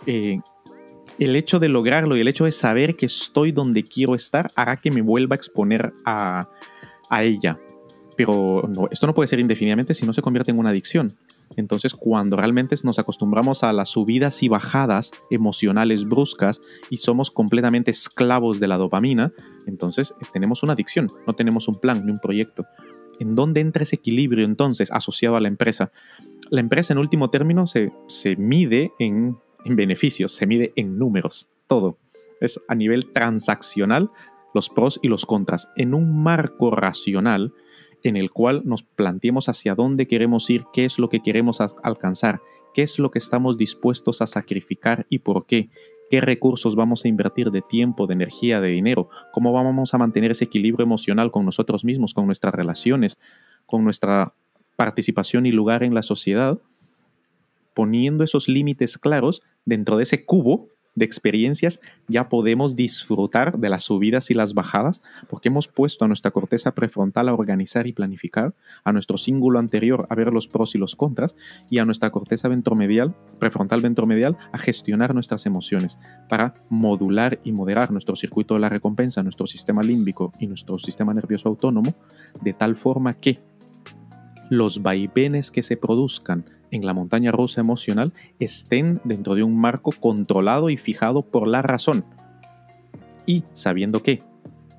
eh, 0.05 0.39
el 1.19 1.35
hecho 1.35 1.59
de 1.59 1.67
lograrlo 1.67 2.15
y 2.15 2.21
el 2.21 2.27
hecho 2.27 2.45
de 2.45 2.53
saber 2.53 2.95
que 2.95 3.05
estoy 3.05 3.51
donde 3.51 3.83
quiero 3.83 4.15
estar 4.15 4.49
hará 4.55 4.77
que 4.77 4.91
me 4.91 5.01
vuelva 5.01 5.35
a 5.35 5.37
exponer 5.37 5.93
a, 6.05 6.49
a 7.09 7.23
ella. 7.23 7.59
Pero 8.15 8.69
esto 8.91 9.07
no 9.07 9.13
puede 9.13 9.27
ser 9.27 9.39
indefinidamente 9.39 9.93
si 9.93 10.05
no 10.05 10.13
se 10.13 10.21
convierte 10.21 10.51
en 10.51 10.59
una 10.59 10.69
adicción. 10.69 11.15
Entonces, 11.55 11.93
cuando 11.93 12.37
realmente 12.37 12.75
nos 12.83 12.99
acostumbramos 12.99 13.63
a 13.63 13.73
las 13.73 13.89
subidas 13.89 14.41
y 14.43 14.47
bajadas 14.47 15.11
emocionales 15.29 16.05
bruscas 16.05 16.61
y 16.89 16.97
somos 16.97 17.31
completamente 17.31 17.91
esclavos 17.91 18.59
de 18.59 18.67
la 18.67 18.77
dopamina, 18.77 19.33
entonces 19.67 20.13
eh, 20.21 20.25
tenemos 20.33 20.63
una 20.63 20.73
adicción, 20.73 21.11
no 21.27 21.33
tenemos 21.33 21.67
un 21.67 21.79
plan 21.79 22.05
ni 22.05 22.11
un 22.11 22.19
proyecto. 22.19 22.65
¿En 23.19 23.35
dónde 23.35 23.61
entra 23.61 23.83
ese 23.83 23.97
equilibrio 23.97 24.45
entonces 24.45 24.91
asociado 24.91 25.35
a 25.35 25.41
la 25.41 25.47
empresa? 25.47 25.91
La 26.49 26.59
empresa 26.59 26.93
en 26.93 26.99
último 26.99 27.29
término 27.29 27.65
se, 27.67 27.91
mide 28.37 28.91
en, 28.99 29.37
en 29.65 29.75
beneficios, 29.75 30.31
se 30.31 30.47
mide 30.47 30.73
en 30.75 30.97
números, 30.97 31.49
todo. 31.67 31.99
Es 32.41 32.59
a 32.67 32.75
nivel 32.75 33.11
transaccional 33.11 34.09
los 34.53 34.69
pros 34.69 34.99
y 35.01 35.07
los 35.07 35.25
contras. 35.25 35.69
En 35.75 35.93
un 35.93 36.23
marco 36.23 36.71
racional, 36.71 37.53
en 38.03 38.17
el 38.17 38.31
cual 38.31 38.61
nos 38.65 38.83
planteemos 38.83 39.49
hacia 39.49 39.75
dónde 39.75 40.07
queremos 40.07 40.49
ir, 40.49 40.63
qué 40.73 40.85
es 40.85 40.99
lo 40.99 41.09
que 41.09 41.21
queremos 41.21 41.59
alcanzar, 41.61 42.41
qué 42.73 42.83
es 42.83 42.99
lo 42.99 43.11
que 43.11 43.19
estamos 43.19 43.57
dispuestos 43.57 44.21
a 44.21 44.27
sacrificar 44.27 45.05
y 45.09 45.19
por 45.19 45.45
qué, 45.45 45.69
qué 46.09 46.21
recursos 46.21 46.75
vamos 46.75 47.05
a 47.05 47.07
invertir 47.07 47.49
de 47.49 47.61
tiempo, 47.61 48.05
de 48.05 48.13
energía, 48.13 48.61
de 48.61 48.69
dinero, 48.69 49.09
cómo 49.31 49.53
vamos 49.53 49.93
a 49.93 49.97
mantener 49.97 50.31
ese 50.31 50.45
equilibrio 50.45 50.83
emocional 50.83 51.31
con 51.31 51.45
nosotros 51.45 51.85
mismos, 51.85 52.13
con 52.13 52.25
nuestras 52.25 52.53
relaciones, 52.53 53.17
con 53.65 53.83
nuestra 53.83 54.33
participación 54.75 55.45
y 55.45 55.51
lugar 55.51 55.83
en 55.83 55.93
la 55.93 56.01
sociedad, 56.01 56.59
poniendo 57.73 58.23
esos 58.23 58.47
límites 58.47 58.97
claros 58.97 59.41
dentro 59.65 59.97
de 59.97 60.03
ese 60.03 60.25
cubo 60.25 60.67
de 60.95 61.05
experiencias 61.05 61.79
ya 62.07 62.29
podemos 62.29 62.75
disfrutar 62.75 63.57
de 63.57 63.69
las 63.69 63.83
subidas 63.83 64.29
y 64.31 64.33
las 64.33 64.53
bajadas 64.53 65.01
porque 65.29 65.49
hemos 65.49 65.67
puesto 65.67 66.05
a 66.05 66.07
nuestra 66.07 66.31
corteza 66.31 66.73
prefrontal 66.75 67.29
a 67.29 67.33
organizar 67.33 67.87
y 67.87 67.93
planificar, 67.93 68.53
a 68.83 68.91
nuestro 68.91 69.17
cíngulo 69.17 69.59
anterior 69.59 70.07
a 70.09 70.15
ver 70.15 70.31
los 70.31 70.47
pros 70.47 70.75
y 70.75 70.77
los 70.77 70.95
contras 70.95 71.35
y 71.69 71.79
a 71.79 71.85
nuestra 71.85 72.11
corteza 72.11 72.47
ventromedial, 72.47 73.15
prefrontal 73.39 73.81
ventromedial 73.81 74.37
a 74.51 74.57
gestionar 74.57 75.13
nuestras 75.13 75.45
emociones 75.45 75.97
para 76.29 76.55
modular 76.69 77.39
y 77.43 77.51
moderar 77.51 77.91
nuestro 77.91 78.15
circuito 78.15 78.53
de 78.53 78.59
la 78.59 78.69
recompensa, 78.69 79.23
nuestro 79.23 79.47
sistema 79.47 79.83
límbico 79.83 80.31
y 80.39 80.47
nuestro 80.47 80.77
sistema 80.79 81.13
nervioso 81.13 81.49
autónomo 81.49 81.93
de 82.41 82.53
tal 82.53 82.75
forma 82.75 83.13
que 83.15 83.39
los 84.49 84.81
vaivenes 84.81 85.51
que 85.51 85.63
se 85.63 85.77
produzcan 85.77 86.45
en 86.71 86.85
la 86.85 86.93
montaña 86.93 87.31
rusa 87.31 87.61
emocional 87.61 88.13
estén 88.39 88.99
dentro 89.03 89.35
de 89.35 89.43
un 89.43 89.55
marco 89.55 89.91
controlado 89.91 90.69
y 90.69 90.77
fijado 90.77 91.21
por 91.21 91.47
la 91.47 91.61
razón. 91.61 92.05
Y 93.25 93.43
sabiendo 93.53 94.01
que 94.01 94.21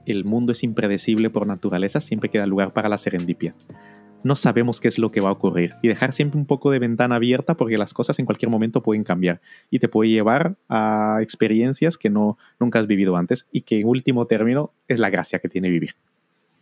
el 0.07 0.25
mundo 0.25 0.53
es 0.53 0.63
impredecible 0.63 1.31
por 1.31 1.47
naturaleza, 1.47 2.01
siempre 2.01 2.31
queda 2.31 2.47
lugar 2.47 2.73
para 2.73 2.89
la 2.89 2.99
serendipia. 2.99 3.55
No 4.23 4.37
sabemos 4.37 4.81
qué 4.81 4.89
es 4.89 4.99
lo 4.99 5.11
que 5.11 5.21
va 5.21 5.29
a 5.29 5.33
ocurrir 5.33 5.75
y 5.83 5.89
dejar 5.89 6.13
siempre 6.13 6.39
un 6.39 6.47
poco 6.47 6.71
de 6.71 6.79
ventana 6.79 7.17
abierta 7.17 7.57
porque 7.57 7.77
las 7.77 7.93
cosas 7.93 8.19
en 8.19 8.25
cualquier 8.25 8.51
momento 8.51 8.83
pueden 8.83 9.05
cambiar 9.05 9.41
y 9.71 9.79
te 9.79 9.89
puede 9.89 10.11
llevar 10.11 10.57
a 10.69 11.19
experiencias 11.21 11.99
que 11.99 12.09
no 12.09 12.39
nunca 12.59 12.79
has 12.79 12.87
vivido 12.87 13.17
antes 13.17 13.47
y 13.53 13.63
que 13.63 13.81
en 13.81 13.87
último 13.87 14.27
término 14.27 14.73
es 14.89 14.99
la 14.99 15.11
gracia 15.11 15.41
que 15.41 15.51
tiene 15.51 15.69
vivir. 15.69 15.91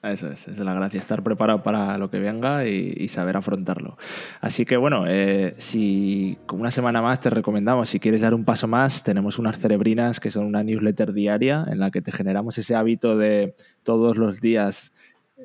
Eso 0.03 0.29
es, 0.33 0.49
es 0.49 0.59
la 0.59 0.75
gracia, 0.75 0.99
estar 0.99 1.23
preparado 1.23 1.63
para 1.63 1.97
lo 1.97 2.11
que 2.11 2.19
venga 2.19 2.67
y, 2.67 3.07
saber 3.07 3.37
afrontarlo. 3.37 3.97
Así 4.41 4.65
que 4.65 4.77
bueno, 4.77 5.05
eh, 5.07 5.55
si 5.59 6.39
como 6.47 6.63
una 6.63 6.73
semana 6.73 7.01
más 7.01 7.21
te 7.21 7.31
recomendamos, 7.31 7.89
si 7.89 8.01
quieres 8.01 8.21
dar 8.21 8.35
un 8.35 8.45
paso 8.45 8.67
más, 8.67 9.05
tenemos 9.05 9.39
unas 9.39 9.59
cerebrinas 9.59 10.19
que 10.19 10.33
son 10.33 10.47
una 10.47 10.65
newsletter 10.65 11.13
diaria 11.13 11.65
en 11.69 11.79
la 11.79 11.93
que 11.93 12.03
te 12.03 12.11
generamos 12.11 12.59
ese 12.59 12.75
hábito 12.75 13.17
de 13.17 13.55
todos 13.85 14.17
los 14.17 14.41
días 14.41 14.93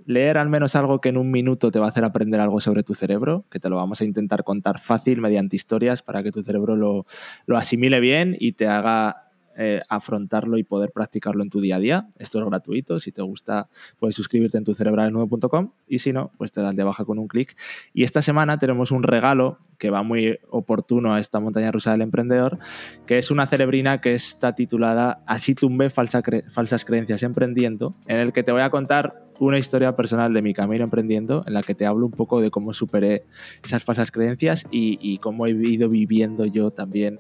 leer 0.05 0.37
al 0.37 0.49
menos 0.49 0.75
algo 0.75 1.01
que 1.01 1.09
en 1.09 1.17
un 1.17 1.31
minuto 1.31 1.71
te 1.71 1.79
va 1.79 1.85
a 1.85 1.89
hacer 1.89 2.03
aprender 2.03 2.39
algo 2.39 2.59
sobre 2.59 2.83
tu 2.83 2.93
cerebro, 2.93 3.45
que 3.49 3.59
te 3.59 3.69
lo 3.69 3.77
vamos 3.77 4.01
a 4.01 4.05
intentar 4.05 4.43
contar 4.43 4.79
fácil 4.79 5.21
mediante 5.21 5.55
historias 5.55 6.01
para 6.01 6.23
que 6.23 6.31
tu 6.31 6.43
cerebro 6.43 6.75
lo, 6.75 7.05
lo 7.45 7.57
asimile 7.57 7.99
bien 7.99 8.35
y 8.39 8.53
te 8.53 8.67
haga 8.67 9.26
eh, 9.57 9.81
afrontarlo 9.89 10.57
y 10.57 10.63
poder 10.63 10.91
practicarlo 10.91 11.43
en 11.43 11.49
tu 11.49 11.61
día 11.61 11.77
a 11.77 11.79
día. 11.79 12.07
Esto 12.19 12.39
es 12.39 12.45
gratuito. 12.45 12.99
Si 12.99 13.11
te 13.11 13.21
gusta, 13.21 13.69
puedes 13.99 14.15
suscribirte 14.15 14.57
en 14.57 14.63
tu 14.63 14.73
cerebralnuevo.com 14.73 15.71
y 15.87 15.99
si 15.99 16.13
no, 16.13 16.31
pues 16.37 16.51
te 16.51 16.61
das 16.61 16.75
de 16.75 16.83
baja 16.83 17.05
con 17.05 17.19
un 17.19 17.27
clic. 17.27 17.57
Y 17.93 18.03
esta 18.03 18.21
semana 18.21 18.57
tenemos 18.57 18.91
un 18.91 19.03
regalo 19.03 19.57
que 19.77 19.89
va 19.89 20.03
muy 20.03 20.37
oportuno 20.49 21.13
a 21.13 21.19
esta 21.19 21.39
montaña 21.39 21.71
rusa 21.71 21.91
del 21.91 22.01
emprendedor, 22.01 22.59
que 23.05 23.17
es 23.17 23.31
una 23.31 23.47
cerebrina 23.47 23.99
que 24.01 24.13
está 24.13 24.53
titulada 24.55 25.23
Así 25.25 25.55
tumbé 25.55 25.89
falsas 25.89 26.85
creencias 26.85 27.23
emprendiendo, 27.23 27.95
en 28.07 28.17
el 28.17 28.33
que 28.33 28.43
te 28.43 28.51
voy 28.51 28.61
a 28.61 28.69
contar 28.69 29.25
una 29.39 29.59
historia 29.59 29.95
personal 29.95 30.33
de 30.33 30.41
mi 30.41 30.53
camino 30.53 30.83
emprendiendo, 30.83 31.43
en 31.45 31.53
la 31.53 31.63
que 31.63 31.75
te 31.75 31.85
hablo 31.85 32.05
un 32.05 32.11
poco 32.11 32.41
de 32.41 32.49
cómo 32.49 32.73
superé 32.73 33.25
esas 33.63 33.83
falsas 33.83 34.11
creencias 34.11 34.65
y, 34.71 35.17
cómo 35.19 35.47
he 35.47 35.51
ido 35.51 35.89
viviendo 35.89 36.45
yo 36.45 36.71
también 36.71 37.17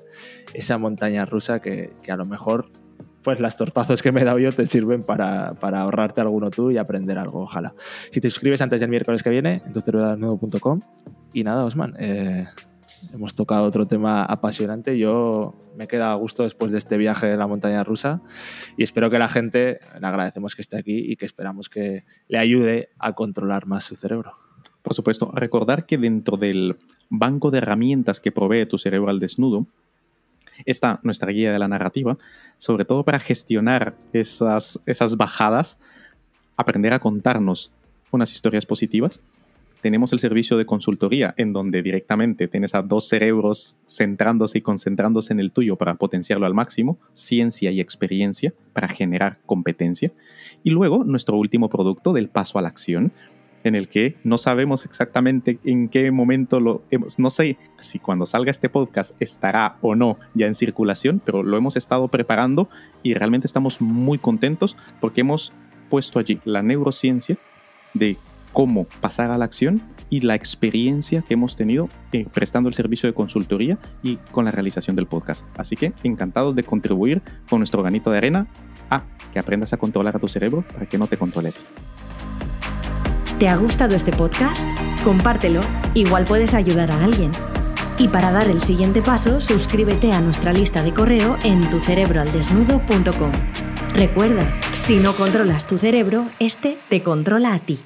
esa 0.53 0.77
montaña 0.77 1.25
rusa 1.25 1.61
que, 1.61 1.91
que 2.03 2.11
a 2.11 2.17
lo 2.17 2.25
mejor 2.27 2.71
pues 3.23 3.41
las 3.41 3.57
tortazos 3.57 4.01
que 4.01 4.13
me 4.13 4.21
he 4.21 4.23
dado 4.23 4.39
yo 4.39 4.53
te 4.53 4.65
sirven 4.65 5.03
para, 5.03 5.53
para, 5.55 5.81
ahorrarte 5.81 6.21
alguno 6.21 6.49
tú 6.49 6.71
y 6.71 6.77
aprender 6.77 7.17
algo, 7.17 7.41
ojalá. 7.41 7.73
Si 8.09 8.21
te 8.21 8.29
suscribes 8.29 8.61
antes 8.61 8.79
del 8.79 8.89
miércoles 8.89 9.21
que 9.21 9.29
viene, 9.29 9.61
en 9.65 9.73
tucerebronuevo.com. 9.73 10.79
Y 11.33 11.43
nada, 11.43 11.65
Osman, 11.65 11.93
eh, 11.99 12.45
hemos 13.13 13.35
tocado 13.35 13.65
otro 13.65 13.85
tema 13.85 14.23
apasionante. 14.23 14.97
Yo 14.97 15.55
me 15.75 15.87
queda 15.87 16.11
a 16.11 16.15
gusto 16.15 16.43
después 16.43 16.71
de 16.71 16.77
este 16.77 16.97
viaje 16.97 17.27
de 17.27 17.37
la 17.37 17.47
montaña 17.47 17.83
rusa 17.83 18.21
y 18.77 18.83
espero 18.83 19.09
que 19.09 19.19
la 19.19 19.27
gente, 19.27 19.79
le 19.99 20.07
agradecemos 20.07 20.55
que 20.55 20.61
esté 20.61 20.77
aquí 20.77 20.97
y 20.97 21.15
que 21.15 21.25
esperamos 21.25 21.69
que 21.69 22.05
le 22.27 22.37
ayude 22.37 22.89
a 22.99 23.13
controlar 23.13 23.65
más 23.65 23.83
su 23.83 23.95
cerebro. 23.95 24.37
Por 24.81 24.93
supuesto, 24.93 25.31
recordar 25.33 25.85
que 25.85 25.97
dentro 25.97 26.37
del 26.37 26.77
banco 27.09 27.51
de 27.51 27.57
herramientas 27.57 28.19
que 28.19 28.31
provee 28.31 28.65
tu 28.65 28.77
cerebro 28.77 29.09
al 29.09 29.19
desnudo, 29.19 29.67
está 30.65 30.99
nuestra 31.03 31.31
guía 31.31 31.51
de 31.51 31.59
la 31.59 31.67
narrativa, 31.67 32.17
sobre 32.57 32.85
todo 32.85 33.03
para 33.03 33.19
gestionar 33.19 33.95
esas, 34.13 34.79
esas 34.85 35.17
bajadas, 35.17 35.77
aprender 36.55 36.93
a 36.93 36.99
contarnos 36.99 37.71
unas 38.11 38.31
historias 38.31 38.65
positivas. 38.65 39.19
Tenemos 39.81 40.11
el 40.11 40.19
servicio 40.19 40.57
de 40.57 40.65
consultoría 40.65 41.35
en 41.37 41.53
donde 41.53 41.83
directamente 41.83 42.47
tienes 42.47 42.73
a 42.73 42.81
dos 42.81 43.07
cerebros 43.07 43.77
centrándose 43.85 44.57
y 44.57 44.61
concentrándose 44.61 45.33
en 45.33 45.39
el 45.39 45.51
tuyo 45.51 45.75
para 45.75 45.95
potenciarlo 45.95 46.47
al 46.47 46.55
máximo, 46.55 46.97
ciencia 47.13 47.71
y 47.71 47.79
experiencia 47.79 48.53
para 48.73 48.87
generar 48.87 49.37
competencia. 49.45 50.11
Y 50.63 50.71
luego 50.71 51.03
nuestro 51.03 51.37
último 51.37 51.69
producto 51.69 52.11
del 52.11 52.27
paso 52.27 52.57
a 52.57 52.63
la 52.63 52.69
acción, 52.69 53.11
en 53.67 53.75
el 53.75 53.87
que 53.87 54.15
no 54.23 54.37
sabemos 54.37 54.85
exactamente 54.85 55.59
en 55.63 55.89
qué 55.89 56.11
momento 56.11 56.59
lo 56.59 56.83
hemos, 56.91 57.19
no 57.19 57.29
sé 57.29 57.57
si 57.79 57.99
cuando 57.99 58.25
salga 58.25 58.51
este 58.51 58.69
podcast 58.69 59.15
estará 59.21 59.77
o 59.81 59.95
no 59.95 60.17
ya 60.33 60.47
en 60.47 60.53
circulación, 60.53 61.21
pero 61.23 61.43
lo 61.43 61.57
hemos 61.57 61.75
estado 61.75 62.07
preparando 62.07 62.69
y 63.03 63.13
realmente 63.13 63.47
estamos 63.47 63.81
muy 63.81 64.17
contentos 64.17 64.77
porque 64.99 65.21
hemos 65.21 65.53
puesto 65.89 66.19
allí 66.19 66.39
la 66.45 66.63
neurociencia 66.63 67.37
de 67.93 68.17
cómo 68.53 68.85
pasar 69.01 69.31
a 69.31 69.37
la 69.37 69.45
acción 69.45 69.81
y 70.09 70.21
la 70.21 70.35
experiencia 70.35 71.21
que 71.21 71.33
hemos 71.33 71.55
tenido 71.55 71.89
eh, 72.11 72.25
prestando 72.33 72.69
el 72.69 72.75
servicio 72.75 73.07
de 73.07 73.13
consultoría 73.13 73.77
y 74.03 74.15
con 74.31 74.45
la 74.45 74.51
realización 74.51 74.95
del 74.95 75.05
podcast. 75.05 75.45
Así 75.57 75.75
que 75.75 75.93
encantados 76.03 76.55
de 76.55 76.63
contribuir 76.63 77.21
con 77.49 77.59
nuestro 77.59 77.81
granito 77.81 78.09
de 78.09 78.17
arena 78.17 78.47
a 78.89 79.03
que 79.33 79.39
aprendas 79.39 79.73
a 79.73 79.77
controlar 79.77 80.15
a 80.15 80.19
tu 80.19 80.27
cerebro 80.27 80.63
para 80.73 80.85
que 80.85 80.97
no 80.97 81.07
te 81.07 81.17
controle. 81.17 81.53
¿Te 83.39 83.47
ha 83.47 83.55
gustado 83.55 83.95
este 83.95 84.11
podcast? 84.11 84.65
Compártelo, 85.03 85.61
igual 85.93 86.25
puedes 86.25 86.55
ayudar 86.55 86.89
a 86.89 87.03
alguien. 87.03 87.31
Y 87.99 88.07
para 88.07 88.31
dar 88.31 88.47
el 88.47 88.59
siguiente 88.59 89.03
paso, 89.03 89.41
suscríbete 89.41 90.11
a 90.11 90.21
nuestra 90.21 90.53
lista 90.53 90.81
de 90.81 90.91
correo 90.91 91.37
en 91.43 91.61
tucerebroaldesnudo.com. 91.69 93.31
Recuerda, 93.93 94.51
si 94.79 94.97
no 94.97 95.15
controlas 95.15 95.67
tu 95.67 95.77
cerebro, 95.77 96.25
este 96.39 96.79
te 96.89 97.03
controla 97.03 97.53
a 97.53 97.59
ti. 97.59 97.79